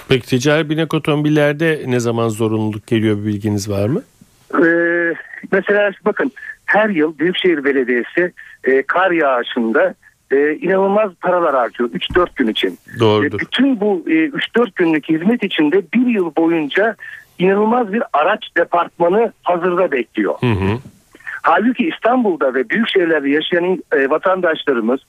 Peki 0.10 0.28
ticari 0.28 0.70
binek 0.70 0.94
otomobillerde 0.94 1.84
ne 1.88 2.00
zaman 2.00 2.30
zorunluluk 2.30 2.88
geliyor 2.88 3.18
bir 3.18 3.26
bilginiz 3.26 3.70
var 3.70 3.88
mı? 3.88 4.02
Ee, 4.54 5.14
mesela 5.52 5.92
bakın 6.06 6.32
her 6.66 6.90
yıl 6.90 7.18
Büyükşehir 7.20 7.64
Belediyesi 7.64 8.34
e, 8.64 8.84
kar 8.84 9.12
yağışında 9.12 9.94
e, 10.32 10.56
inanılmaz 10.56 11.12
paralar 11.22 11.56
harcıyor 11.56 11.90
3-4 11.90 12.28
gün 12.36 12.48
için. 12.48 12.80
Doğrudur. 13.00 13.38
E, 13.38 13.40
bütün 13.40 13.80
bu 13.80 14.04
e, 14.08 14.14
3-4 14.14 14.70
günlük 14.76 15.10
hizmet 15.10 15.44
içinde 15.44 15.82
bir 15.94 16.08
yıl 16.08 16.36
boyunca 16.36 16.96
inanılmaz 17.40 17.94
bir 17.94 18.04
araç 18.14 18.48
departmanı 18.58 19.32
hazırda 19.44 19.92
bekliyor. 19.92 20.36
Hı 20.40 20.52
hı. 20.52 20.78
Halbuki 21.42 21.88
İstanbul'da 21.88 22.54
ve 22.54 22.70
büyük 22.70 22.90
şehirlerde 22.90 23.30
yaşayan 23.30 23.84
e, 23.92 24.10
vatandaşlarımız 24.10 25.00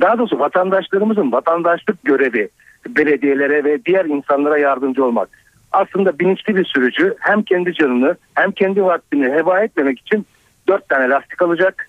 daha 0.00 0.18
doğrusu 0.18 0.38
vatandaşlarımızın 0.38 1.32
vatandaşlık 1.32 2.04
görevi 2.04 2.48
belediyelere 2.88 3.64
ve 3.64 3.84
diğer 3.84 4.04
insanlara 4.04 4.58
yardımcı 4.58 5.04
olmak. 5.04 5.28
Aslında 5.72 6.18
bilinçli 6.18 6.56
bir 6.56 6.64
sürücü 6.64 7.14
hem 7.20 7.42
kendi 7.42 7.74
canını 7.74 8.16
hem 8.34 8.52
kendi 8.52 8.84
vaktini 8.84 9.24
heba 9.24 9.60
etmemek 9.60 10.00
için 10.00 10.26
dört 10.68 10.88
tane 10.88 11.08
lastik 11.08 11.42
alacak. 11.42 11.88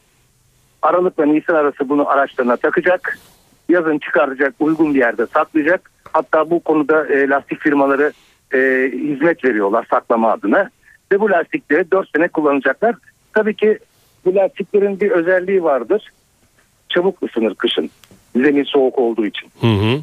Aralıkla 0.85 1.25
Nisan 1.25 1.55
arası 1.55 1.89
bunu 1.89 2.09
araçlarına 2.09 2.55
takacak. 2.55 3.19
Yazın 3.69 3.97
çıkaracak 3.97 4.53
uygun 4.59 4.93
bir 4.93 4.99
yerde 4.99 5.25
saklayacak. 5.27 5.91
Hatta 6.13 6.49
bu 6.49 6.59
konuda 6.59 7.07
e, 7.07 7.29
lastik 7.29 7.59
firmaları 7.59 8.13
e, 8.53 8.57
hizmet 8.93 9.45
veriyorlar 9.45 9.87
saklama 9.89 10.31
adına. 10.31 10.69
Ve 11.11 11.19
bu 11.19 11.31
lastikleri 11.31 11.91
4 11.91 12.09
sene 12.15 12.27
kullanacaklar. 12.27 12.95
Tabii 13.33 13.55
ki 13.55 13.79
bu 14.25 14.35
lastiklerin 14.35 14.99
bir 14.99 15.11
özelliği 15.11 15.63
vardır. 15.63 16.11
Çabuk 16.89 17.23
ısınır 17.23 17.55
kışın. 17.55 17.89
Zemin 18.35 18.63
soğuk 18.63 18.99
olduğu 18.99 19.25
için. 19.25 19.49
Hı 19.61 19.67
hı. 19.67 20.01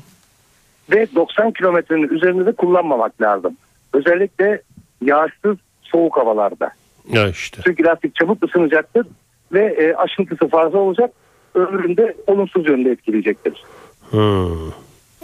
Ve 0.90 1.06
90 1.14 1.52
kilometrenin 1.52 2.08
üzerinde 2.08 2.46
de 2.46 2.52
kullanmamak 2.52 3.22
lazım. 3.22 3.56
Özellikle 3.92 4.62
yağışsız 5.00 5.56
soğuk 5.82 6.16
havalarda. 6.16 6.70
Ya 7.08 7.28
işte. 7.28 7.62
Çünkü 7.64 7.84
lastik 7.84 8.14
çabuk 8.14 8.44
ısınacaktır 8.44 9.06
ve 9.52 9.64
e, 9.64 9.94
aşıntısı 9.94 10.48
fazla 10.48 10.78
olacak. 10.78 11.10
Ömründe 11.54 12.16
olumsuz 12.26 12.68
yönde 12.68 12.90
etkileyecektir. 12.90 13.64
Hı. 14.10 14.48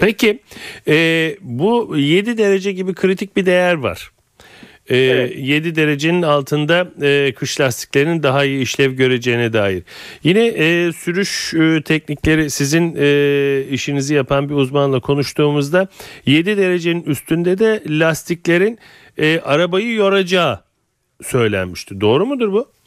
Peki 0.00 0.38
e, 0.88 1.36
bu 1.40 1.96
7 1.96 2.38
derece 2.38 2.72
gibi 2.72 2.94
kritik 2.94 3.36
bir 3.36 3.46
değer 3.46 3.74
var. 3.74 4.10
E, 4.90 4.96
7 4.96 5.74
derecenin 5.74 6.22
altında 6.22 6.88
e, 7.02 7.32
kış 7.32 7.60
lastiklerinin 7.60 8.22
daha 8.22 8.44
iyi 8.44 8.62
işlev 8.62 8.92
göreceğine 8.92 9.52
dair. 9.52 9.82
Yine 10.22 10.46
e, 10.46 10.92
sürüş 10.92 11.54
e, 11.54 11.82
teknikleri 11.82 12.50
sizin 12.50 12.96
e, 12.98 13.64
işinizi 13.70 14.14
yapan 14.14 14.48
bir 14.48 14.54
uzmanla 14.54 15.00
konuştuğumuzda 15.00 15.88
7 16.26 16.56
derecenin 16.56 17.02
üstünde 17.02 17.58
de 17.58 17.82
lastiklerin 17.88 18.78
e, 19.18 19.40
arabayı 19.40 19.92
yoracağı 19.92 20.60
söylenmişti. 21.22 22.00
Doğru 22.00 22.26
mudur 22.26 22.52
bu? 22.52 22.77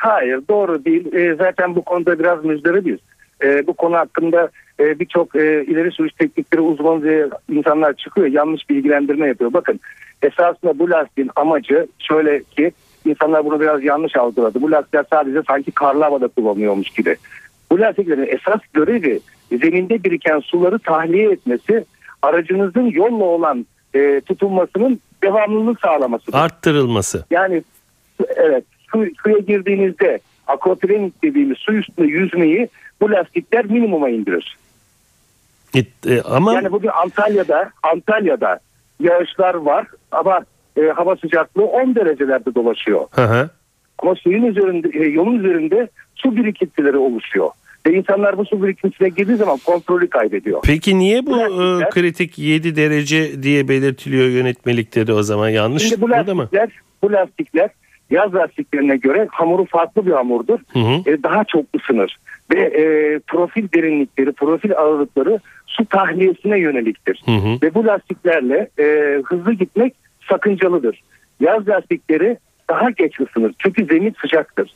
Hayır 0.00 0.40
doğru 0.48 0.84
değil. 0.84 1.14
E, 1.14 1.34
zaten 1.34 1.74
bu 1.74 1.82
konuda 1.82 2.18
biraz 2.18 2.44
müzdaribiz. 2.44 2.98
E, 3.42 3.66
bu 3.66 3.72
konu 3.72 3.96
hakkında 3.96 4.48
e, 4.80 4.98
birçok 4.98 5.36
e, 5.36 5.64
ileri 5.64 5.90
sürüş 5.90 6.12
teknikleri 6.12 6.60
uzmanı 6.60 7.02
diye 7.02 7.28
insanlar 7.48 7.92
çıkıyor. 7.92 8.26
Yanlış 8.26 8.70
bilgilendirme 8.70 9.28
yapıyor. 9.28 9.52
Bakın 9.52 9.80
esasında 10.22 10.78
bu 10.78 10.90
lastiğin 10.90 11.30
amacı 11.36 11.86
şöyle 11.98 12.42
ki 12.42 12.72
insanlar 13.04 13.44
bunu 13.44 13.60
biraz 13.60 13.84
yanlış 13.84 14.16
algıladı. 14.16 14.62
Bu 14.62 14.70
lastikler 14.70 15.04
sadece 15.10 15.42
sanki 15.48 15.70
karlı 15.70 16.02
havada 16.02 16.28
kullanılıyormuş 16.28 16.90
gibi. 16.90 17.16
Bu 17.70 17.80
lastiklerin 17.80 18.26
esas 18.26 18.60
görevi 18.72 19.20
zeminde 19.50 20.04
biriken 20.04 20.40
suları 20.40 20.78
tahliye 20.78 21.30
etmesi 21.30 21.84
aracınızın 22.22 22.86
yolla 22.86 23.24
olan 23.24 23.66
e, 23.94 24.20
tutunmasının 24.20 25.00
devamlılığı 25.22 25.74
sağlaması. 25.82 26.24
Arttırılması. 26.32 27.24
Yani 27.30 27.62
evet 28.36 28.64
su, 28.92 29.06
suya 29.22 29.38
girdiğinizde 29.38 30.18
aquaplaning 30.46 31.12
dediğimiz 31.22 31.58
su 31.58 31.72
üstünde 31.72 32.06
yüzmeyi 32.06 32.68
bu 33.00 33.10
lastikler 33.10 33.64
minimuma 33.64 34.08
indirir. 34.08 34.56
It- 35.74 36.06
e, 36.06 36.22
ama 36.22 36.52
Yani 36.54 36.72
bugün 36.72 36.90
Antalya'da 37.02 37.70
Antalya'da 37.82 38.60
yağışlar 39.00 39.54
var 39.54 39.86
ama 40.12 40.40
e, 40.76 40.80
hava 40.80 41.16
sıcaklığı 41.16 41.64
10 41.64 41.94
derecelerde 41.94 42.54
dolaşıyor. 42.54 43.06
Hı 43.10 43.24
hı. 43.24 43.50
Ama 43.98 44.14
suyun 44.14 44.44
üzerinde 44.46 44.98
e, 44.98 45.08
yolun 45.08 45.38
üzerinde 45.38 45.88
su 46.14 46.36
birikintileri 46.36 46.96
oluşuyor. 46.96 47.50
Ve 47.86 47.92
insanlar 47.92 48.38
bu 48.38 48.44
su 48.44 48.62
birikintisine 48.62 49.08
girdiği 49.08 49.36
zaman 49.36 49.58
kontrolü 49.64 50.08
kaybediyor. 50.08 50.60
Peki 50.64 50.98
niye 50.98 51.26
bu 51.26 51.30
Bu 51.30 51.82
e, 51.82 51.88
kritik 51.90 52.38
7 52.38 52.76
derece 52.76 53.42
diye 53.42 53.68
belirtiliyor 53.68 54.28
yönetmelikte 54.28 55.06
de 55.06 55.12
o 55.12 55.22
zaman 55.22 55.48
yanlış 55.48 55.82
Şimdi 55.82 56.00
bu 56.00 56.10
lastikler, 56.10 56.68
bu 57.02 57.12
lastikler 57.12 57.70
yaz 58.10 58.34
lastiklerine 58.34 58.96
göre 58.96 59.28
hamuru 59.30 59.64
farklı 59.64 60.06
bir 60.06 60.12
hamurdur. 60.12 60.58
Hı 60.72 60.78
hı. 60.78 61.10
E, 61.10 61.22
daha 61.22 61.44
çok 61.44 61.64
ısınır. 61.76 62.18
Ve 62.54 62.60
e, 62.60 63.18
profil 63.18 63.68
derinlikleri, 63.74 64.32
profil 64.32 64.72
ağırlıkları 64.76 65.40
su 65.66 65.86
tahliyesine 65.86 66.58
yöneliktir. 66.58 67.22
Hı 67.24 67.32
hı. 67.32 67.58
Ve 67.62 67.74
bu 67.74 67.86
lastiklerle 67.86 68.68
e, 68.78 69.18
hızlı 69.24 69.52
gitmek 69.52 69.94
sakıncalıdır. 70.28 71.02
Yaz 71.40 71.68
lastikleri 71.68 72.38
daha 72.70 72.90
geç 72.90 73.20
ısınır. 73.20 73.54
Çünkü 73.58 73.84
zemin 73.84 74.14
sıcaktır. 74.20 74.70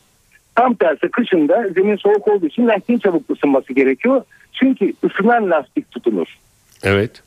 Tam 0.55 0.75
tersi 0.75 1.09
kışında 1.09 1.69
zemin 1.75 1.97
soğuk 1.97 2.29
olduğu 2.29 2.47
için 2.47 2.69
lastiğin 2.69 2.99
çabuk 2.99 3.31
ısınması 3.31 3.73
gerekiyor. 3.73 4.23
Çünkü 4.53 4.93
ısınan 5.05 5.51
lastik 5.51 5.90
tutunur. 5.90 6.38
Evet. 6.83 7.23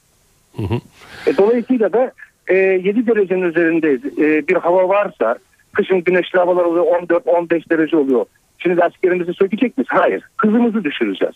Hı 0.57 0.63
hı. 0.63 0.79
E, 1.27 1.37
dolayısıyla 1.37 1.93
da 1.93 2.11
e, 2.47 2.55
7 2.55 3.07
derecenin 3.07 3.41
üzerinde 3.41 3.93
e, 3.93 4.47
bir 4.47 4.55
hava 4.55 4.89
varsa 4.89 5.37
kışın 5.73 6.03
güneşli 6.03 6.39
havalar 6.39 6.63
oluyor 6.63 6.85
14-15 6.85 7.69
derece 7.69 7.97
oluyor. 7.97 8.25
Şimdi 8.59 8.77
lastiklerimizi 8.77 9.33
sökecek 9.33 9.77
miyiz? 9.77 9.87
Hayır. 9.91 10.23
Hızımızı 10.37 10.83
düşüreceğiz. 10.83 11.35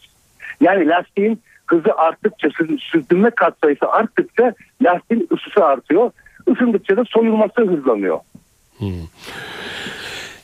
Yani 0.61 0.87
lastiğin 0.87 1.41
hızı 1.67 1.93
arttıkça 1.97 2.49
sür- 2.49 2.79
sürtünme 2.79 3.29
katsayısı 3.29 3.87
arttıkça 3.87 4.53
lastiğin 4.81 5.27
ısısı 5.33 5.65
artıyor. 5.65 6.11
Isındıkça 6.47 6.97
da 6.97 7.03
soyulması 7.05 7.61
hızlanıyor. 7.61 8.19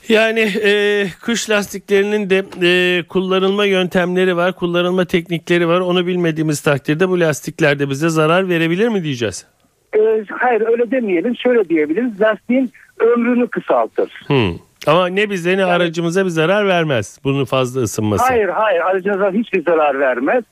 Yani 0.10 0.40
e, 0.40 1.06
kış 1.22 1.50
lastiklerinin 1.50 2.30
de 2.30 2.44
e, 2.62 3.04
kullanılma 3.08 3.66
yöntemleri 3.66 4.38
var, 4.38 4.54
kullanılma 4.56 5.06
teknikleri 5.06 5.68
var. 5.68 5.80
Onu 5.80 6.08
bilmediğimiz 6.08 6.62
takdirde 6.62 7.10
bu 7.10 7.20
lastikler 7.20 7.80
de 7.80 7.90
bize 7.90 8.10
zarar 8.10 8.50
verebilir 8.50 8.88
mi 8.88 9.04
diyeceğiz? 9.04 9.46
E, 9.96 10.00
hayır 10.32 10.62
öyle 10.62 10.92
demeyelim. 10.92 11.36
Şöyle 11.38 11.70
diyebiliriz. 11.70 12.22
Lastiğin 12.22 12.72
ömrünü 13.00 13.48
kısaltır. 13.48 14.12
Hı. 14.28 14.50
Ama 14.88 15.08
ne 15.08 15.30
bize 15.30 15.58
ne 15.58 15.66
aracımıza 15.66 16.26
bir 16.26 16.30
zarar 16.30 16.68
vermez 16.68 17.20
bunun 17.24 17.46
fazla 17.46 17.82
ısınması. 17.82 18.24
Hayır 18.26 18.50
hayır 18.50 18.82
aracınıza 18.82 19.32
hiçbir 19.32 19.64
zarar 19.64 20.00
vermez. 20.00 20.44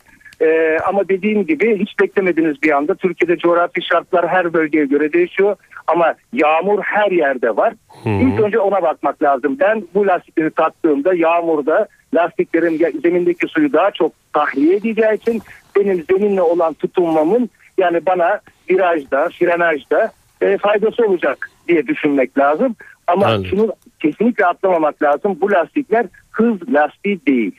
Ee, 0.41 0.77
ama 0.87 1.09
dediğim 1.09 1.45
gibi 1.45 1.79
hiç 1.79 1.99
beklemediğiniz 1.99 2.63
bir 2.63 2.71
anda 2.71 2.95
Türkiye'de 2.95 3.37
coğrafi 3.37 3.81
şartlar 3.81 4.27
her 4.27 4.53
bölgeye 4.53 4.85
göre 4.85 5.13
değişiyor. 5.13 5.55
Ama 5.87 6.13
yağmur 6.33 6.79
her 6.83 7.11
yerde 7.11 7.55
var. 7.57 7.73
İlk 8.05 8.39
önce 8.39 8.59
ona 8.59 8.81
bakmak 8.81 9.23
lazım. 9.23 9.57
Ben 9.59 9.83
bu 9.93 10.07
lastikleri 10.07 10.51
taktığımda 10.51 11.13
yağmurda 11.15 11.87
lastiklerim 12.15 12.77
ya- 12.79 12.91
zemindeki 13.03 13.47
suyu 13.47 13.73
daha 13.73 13.91
çok 13.91 14.11
tahliye 14.33 14.75
edeceği 14.75 15.13
için 15.15 15.41
benim 15.77 16.05
zeminle 16.09 16.41
olan 16.41 16.73
tutunmamın 16.73 17.49
yani 17.77 18.05
bana 18.05 18.39
virajda, 18.69 19.29
frenajda 19.39 20.11
e, 20.41 20.57
faydası 20.57 21.05
olacak 21.05 21.50
diye 21.71 21.87
düşünmek 21.87 22.37
lazım. 22.37 22.75
Ama 23.07 23.25
Anladım. 23.25 23.45
şunu 23.45 23.73
kesinlikle 23.99 24.45
atlamamak 24.45 25.03
lazım. 25.03 25.37
Bu 25.41 25.51
lastikler 25.51 26.05
hız 26.31 26.55
lastiği 26.73 27.25
değil. 27.25 27.55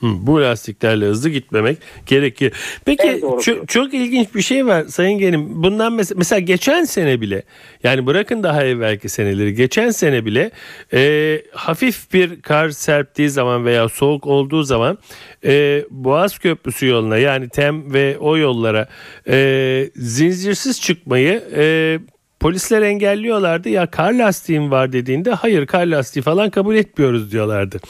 Hı, 0.00 0.06
bu 0.20 0.40
lastiklerle 0.40 1.06
hızlı 1.06 1.30
gitmemek 1.30 1.78
gerekir. 2.06 2.52
Peki 2.84 3.20
çok, 3.42 3.68
çok 3.68 3.94
ilginç 3.94 4.34
bir 4.34 4.42
şey 4.42 4.66
var 4.66 4.84
Sayın 4.84 5.18
Genim. 5.18 5.62
Bundan 5.62 5.92
mesela, 5.92 6.18
mesela 6.18 6.40
geçen 6.40 6.84
sene 6.84 7.20
bile 7.20 7.42
yani 7.82 8.06
bırakın 8.06 8.42
daha 8.42 8.64
evvelki 8.64 9.08
seneleri 9.08 9.54
geçen 9.54 9.90
sene 9.90 10.24
bile 10.24 10.50
e, 10.92 11.42
hafif 11.52 12.12
bir 12.12 12.42
kar 12.42 12.70
serptiği 12.70 13.30
zaman 13.30 13.64
veya 13.64 13.88
soğuk 13.88 14.26
olduğu 14.26 14.62
zaman 14.62 14.98
e, 15.44 15.84
Boğaz 15.90 16.38
Köprüsü 16.38 16.86
yoluna 16.86 17.18
yani 17.18 17.48
TEM 17.48 17.94
ve 17.94 18.18
o 18.18 18.36
yollara 18.36 18.88
e, 19.28 19.90
zincirsiz 19.96 20.80
çıkmayı 20.80 21.42
e, 21.56 21.98
Polisler 22.40 22.82
engelliyorlardı 22.82 23.68
ya 23.68 23.86
kar 23.86 24.12
lastiğim 24.12 24.70
var 24.70 24.92
dediğinde 24.92 25.30
hayır 25.30 25.66
kar 25.66 25.86
lastiği 25.86 26.22
falan 26.22 26.50
kabul 26.50 26.76
etmiyoruz 26.76 27.32
diyorlardı. 27.32 27.80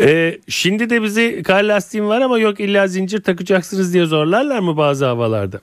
Ee, 0.00 0.38
şimdi 0.48 0.90
de 0.90 1.02
bizi 1.02 1.42
kar 1.42 1.62
lastiğim 1.62 2.08
var 2.08 2.20
ama 2.20 2.38
yok 2.38 2.60
illa 2.60 2.86
zincir 2.86 3.22
takacaksınız 3.22 3.94
diye 3.94 4.06
zorlarlar 4.06 4.58
mı 4.58 4.76
bazı 4.76 5.06
havalarda? 5.06 5.60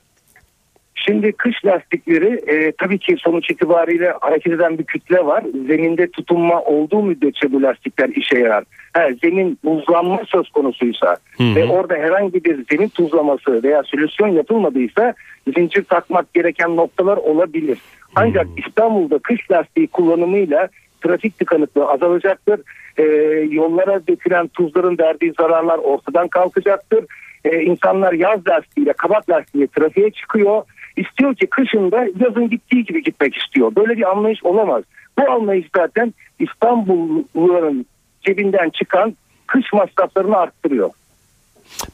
Şimdi 1.09 1.31
kış 1.31 1.65
lastikleri 1.65 2.39
e, 2.47 2.71
tabii 2.71 2.97
ki 2.97 3.15
sonuç 3.19 3.51
itibariyle 3.51 4.13
hareket 4.21 4.53
eden 4.53 4.77
bir 4.77 4.83
kütle 4.83 5.25
var. 5.25 5.43
Zeminde 5.67 6.11
tutunma 6.11 6.61
olduğu 6.61 7.03
müddetçe 7.03 7.51
bu 7.51 7.61
lastikler 7.63 8.09
işe 8.09 8.39
yarar. 8.39 8.63
Ha, 8.93 9.07
zemin 9.23 9.59
buzlanma 9.63 10.21
söz 10.25 10.49
konusuysa 10.49 11.17
Hı 11.37 11.43
hı. 11.43 11.55
ve 11.55 11.65
orada 11.65 11.95
herhangi 11.95 12.43
bir 12.43 12.65
zemin 12.71 12.87
tuzlaması 12.87 13.63
veya 13.63 13.83
solüsyon 13.83 14.27
yapılmadıysa 14.27 15.13
zincir 15.55 15.83
takmak 15.83 16.33
gereken 16.33 16.75
noktalar 16.75 17.17
olabilir. 17.17 17.77
Ancak 18.15 18.47
İstanbul'da 18.67 19.19
kış 19.19 19.51
lastiği 19.51 19.87
kullanımıyla 19.87 20.69
trafik 21.01 21.39
tıkanıklığı 21.39 21.87
azalacaktır. 21.87 22.59
E, 22.97 23.03
yollara 23.51 24.07
dökülen 24.07 24.47
tuzların 24.47 24.97
verdiği 24.97 25.33
zararlar 25.39 25.77
ortadan 25.77 26.27
kalkacaktır. 26.27 27.05
e, 27.45 27.61
insanlar 27.61 28.13
yaz 28.13 28.47
lastiğiyle 28.47 28.93
kabak 28.93 29.29
lastiğiyle 29.29 29.67
trafiğe 29.67 30.11
çıkıyor. 30.11 30.63
İstiyor 30.99 31.35
ki 31.35 31.47
kışında 31.47 32.05
yazın 32.19 32.49
gittiği 32.49 32.83
gibi 32.83 33.03
gitmek 33.03 33.35
istiyor. 33.37 33.75
Böyle 33.75 33.97
bir 33.97 34.11
anlayış 34.11 34.43
olamaz. 34.43 34.83
Bu 35.19 35.31
anlayış 35.31 35.67
zaten 35.75 36.13
İstanbulluların 36.39 37.85
cebinden 38.21 38.69
çıkan 38.69 39.15
kış 39.47 39.73
masraflarını 39.73 40.37
arttırıyor. 40.37 40.89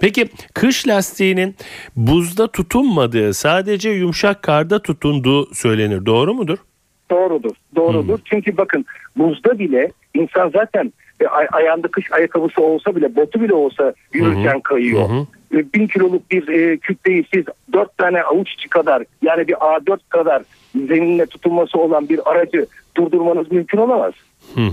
Peki 0.01 0.27
kış 0.53 0.87
lastiğinin 0.87 1.55
buzda 1.95 2.47
tutunmadığı 2.47 3.33
sadece 3.33 3.89
yumuşak 3.89 4.43
karda 4.43 4.81
tutunduğu 4.81 5.55
söylenir. 5.55 6.05
Doğru 6.05 6.33
mudur? 6.33 6.57
Doğrudur. 7.11 7.55
Doğrudur. 7.75 8.19
Çünkü 8.25 8.57
bakın 8.57 8.85
buzda 9.17 9.59
bile 9.59 9.91
insan 10.13 10.49
zaten 10.49 10.93
e, 11.21 11.27
ay- 11.27 11.47
ayağında 11.51 11.87
kış 11.87 12.11
ayakkabısı 12.11 12.61
olsa 12.61 12.95
bile 12.95 13.15
botu 13.15 13.41
bile 13.41 13.53
olsa 13.53 13.93
yürürken 14.13 14.59
kayıyor. 14.61 15.09
E, 15.53 15.73
Bin 15.73 15.87
kiloluk 15.87 16.31
bir 16.31 16.47
e, 16.47 16.77
kütleyi 16.77 17.25
siz 17.33 17.45
dört 17.73 17.97
tane 17.97 18.23
avuç 18.23 18.53
içi 18.53 18.69
kadar 18.69 19.03
yani 19.21 19.47
bir 19.47 19.53
A4 19.53 19.99
kadar 20.09 20.43
zeminle 20.75 21.25
tutunması 21.25 21.77
olan 21.79 22.09
bir 22.09 22.31
aracı 22.31 22.65
durdurmanız 22.97 23.51
mümkün 23.51 23.77
olamaz. 23.77 24.13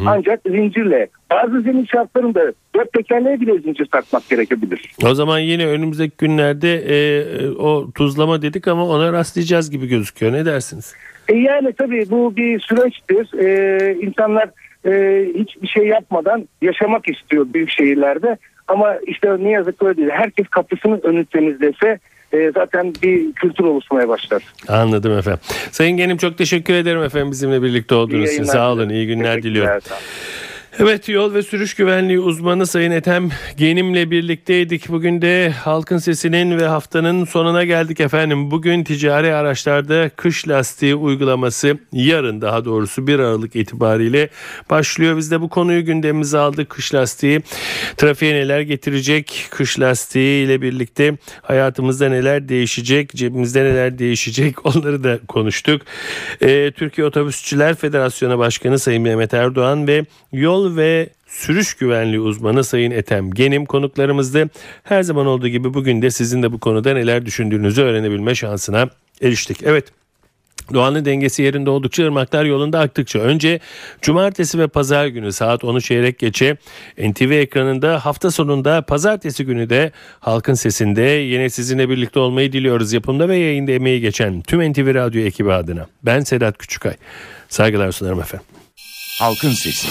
Ancak 0.07 0.41
zincirle 0.47 1.09
bazı 1.31 1.61
zemin 1.61 1.85
şartlarında 1.85 2.53
dört 2.75 2.93
tekerleğe 2.93 3.41
bile 3.41 3.59
zincir 3.59 3.87
takmak 3.87 4.29
gerekebilir. 4.29 4.93
O 5.05 5.15
zaman 5.15 5.39
yine 5.39 5.67
önümüzdeki 5.67 6.17
günlerde 6.19 6.75
e, 6.75 6.95
o 7.51 7.91
tuzlama 7.95 8.43
dedik 8.43 8.69
ama 8.69 8.87
ona 8.89 9.13
rastlayacağız 9.13 9.71
gibi 9.71 9.87
gözüküyor. 9.87 10.33
Ne 10.33 10.45
dersiniz? 10.47 10.95
E 11.29 11.35
yani 11.37 11.73
tabii 11.73 12.11
bu 12.11 12.37
bir 12.37 12.61
süreçtir. 12.61 13.39
E, 13.39 13.95
insanlar 13.95 14.51
e, 14.87 15.25
hiçbir 15.35 15.69
şey 15.69 15.87
yapmadan 15.87 16.49
yaşamak 16.63 17.09
istiyor 17.09 17.47
büyük 17.55 17.71
şehirlerde. 17.71 18.37
Ama 18.69 18.95
işte 19.07 19.37
ne 19.41 19.51
yazık 19.51 19.81
ki 19.81 19.87
öyle 19.87 19.97
değil. 19.97 20.11
Herkes 20.11 20.49
kapısının 20.49 21.01
önünü 21.03 21.25
temizlese 21.25 21.99
e, 22.33 22.51
zaten 22.55 22.93
bir 23.03 23.33
kültür 23.33 23.65
oluşmaya 23.65 24.09
başlar. 24.09 24.43
Anladım 24.69 25.19
efendim. 25.19 25.41
Sayın 25.71 25.97
Genim 25.97 26.17
çok 26.17 26.39
teşekkür 26.39 26.75
ederim 26.75 27.03
efendim 27.03 27.31
bizimle 27.31 27.63
birlikte 27.63 27.95
olduğunuz 27.95 28.33
için. 28.33 28.45
Sağ 28.45 28.73
olun. 28.73 28.89
iyi 28.89 29.07
günler 29.07 29.43
diliyorum. 29.43 29.73
olun. 29.73 29.81
Evet 30.79 31.09
yol 31.09 31.35
ve 31.35 31.43
sürüş 31.43 31.75
güvenliği 31.75 32.21
uzmanı 32.21 32.67
Sayın 32.67 32.91
Ethem 32.91 33.29
Genim'le 33.57 34.11
birlikteydik. 34.11 34.89
Bugün 34.89 35.23
de 35.23 35.51
Halkın 35.51 35.99
Sesi'nin 35.99 36.59
ve 36.59 36.67
haftanın 36.67 37.25
sonuna 37.25 37.65
geldik 37.65 38.01
efendim. 38.01 38.51
Bugün 38.51 38.85
ticari 38.85 39.35
araçlarda 39.35 40.09
kış 40.17 40.49
lastiği 40.49 40.95
uygulaması 40.95 41.79
yarın 41.93 42.41
daha 42.41 42.65
doğrusu 42.65 43.07
1 43.07 43.19
Aralık 43.19 43.57
itibariyle 43.57 44.29
başlıyor. 44.71 45.17
Biz 45.17 45.31
de 45.31 45.41
bu 45.41 45.49
konuyu 45.49 45.85
gündemimize 45.85 46.39
aldık. 46.39 46.71
Kış 46.71 46.95
lastiği 46.95 47.41
trafiğe 47.97 48.35
neler 48.35 48.61
getirecek? 48.61 49.47
Kış 49.51 49.81
lastiği 49.81 50.47
ile 50.47 50.63
birlikte 50.63 51.17
hayatımızda 51.43 52.09
neler 52.09 52.49
değişecek? 52.49 53.11
Cebimizde 53.15 53.65
neler 53.65 53.99
değişecek? 53.99 54.67
Onları 54.77 55.05
da 55.05 55.19
konuştuk. 55.29 55.83
Ee, 56.43 56.73
Türkiye 56.77 57.07
Otobüsçüler 57.07 57.75
Federasyonu 57.75 58.39
Başkanı 58.39 58.79
Sayın 58.79 59.03
Mehmet 59.03 59.35
Erdoğan 59.35 59.87
ve 59.87 60.05
Yol 60.33 60.62
ve 60.77 61.09
Sürüş 61.27 61.75
güvenliği 61.75 62.21
uzmanı 62.21 62.65
Sayın 62.65 62.91
Ethem 62.91 63.31
Genim 63.31 63.67
konuklarımızdı. 63.67 64.51
Her 64.83 65.03
zaman 65.03 65.27
olduğu 65.27 65.49
gibi 65.49 65.75
bugün 65.75 66.03
de 66.03 66.11
sizin 66.11 66.43
de 66.43 66.53
bu 66.53 66.61
konuda 66.61 66.95
neler 66.95 67.27
düşündüğünüzü 67.27 67.83
öğrenebilme 67.83 68.35
şansına 68.35 68.89
eriştik. 69.23 69.63
Evet 69.63 69.85
Doğanın 70.73 71.05
dengesi 71.05 71.43
yerinde 71.43 71.71
oldukça 71.71 72.05
ırmaklar 72.05 72.45
yolunda 72.45 72.81
aktıkça 72.81 73.19
önce 73.19 73.61
cumartesi 74.03 74.59
ve 74.59 74.69
pazar 74.69 75.07
günü 75.07 75.33
saat 75.33 75.63
10'u 75.63 75.81
çeyrek 75.81 76.19
geçe 76.19 76.57
NTV 76.99 77.31
ekranında 77.31 78.05
hafta 78.05 78.31
sonunda 78.31 78.83
pazartesi 78.83 79.45
günü 79.45 79.71
de 79.71 79.93
halkın 80.21 80.55
sesinde 80.55 81.03
yine 81.03 81.51
sizinle 81.51 81.89
birlikte 81.89 82.19
olmayı 82.19 82.53
diliyoruz. 82.53 82.93
Yapımda 82.93 83.29
ve 83.29 83.37
yayında 83.37 83.73
emeği 83.73 84.01
geçen 84.01 84.43
tüm 84.43 84.73
NTV 84.73 84.95
Radyo 84.95 85.23
ekibi 85.23 85.53
adına 85.53 85.87
ben 86.03 86.21
Sedat 86.21 86.59
Küçükay. 86.59 86.95
Saygılar 87.49 87.93
sunarım 87.93 88.21
efendim. 88.21 88.47
Halkın 89.19 89.51
Sesi. 89.51 89.89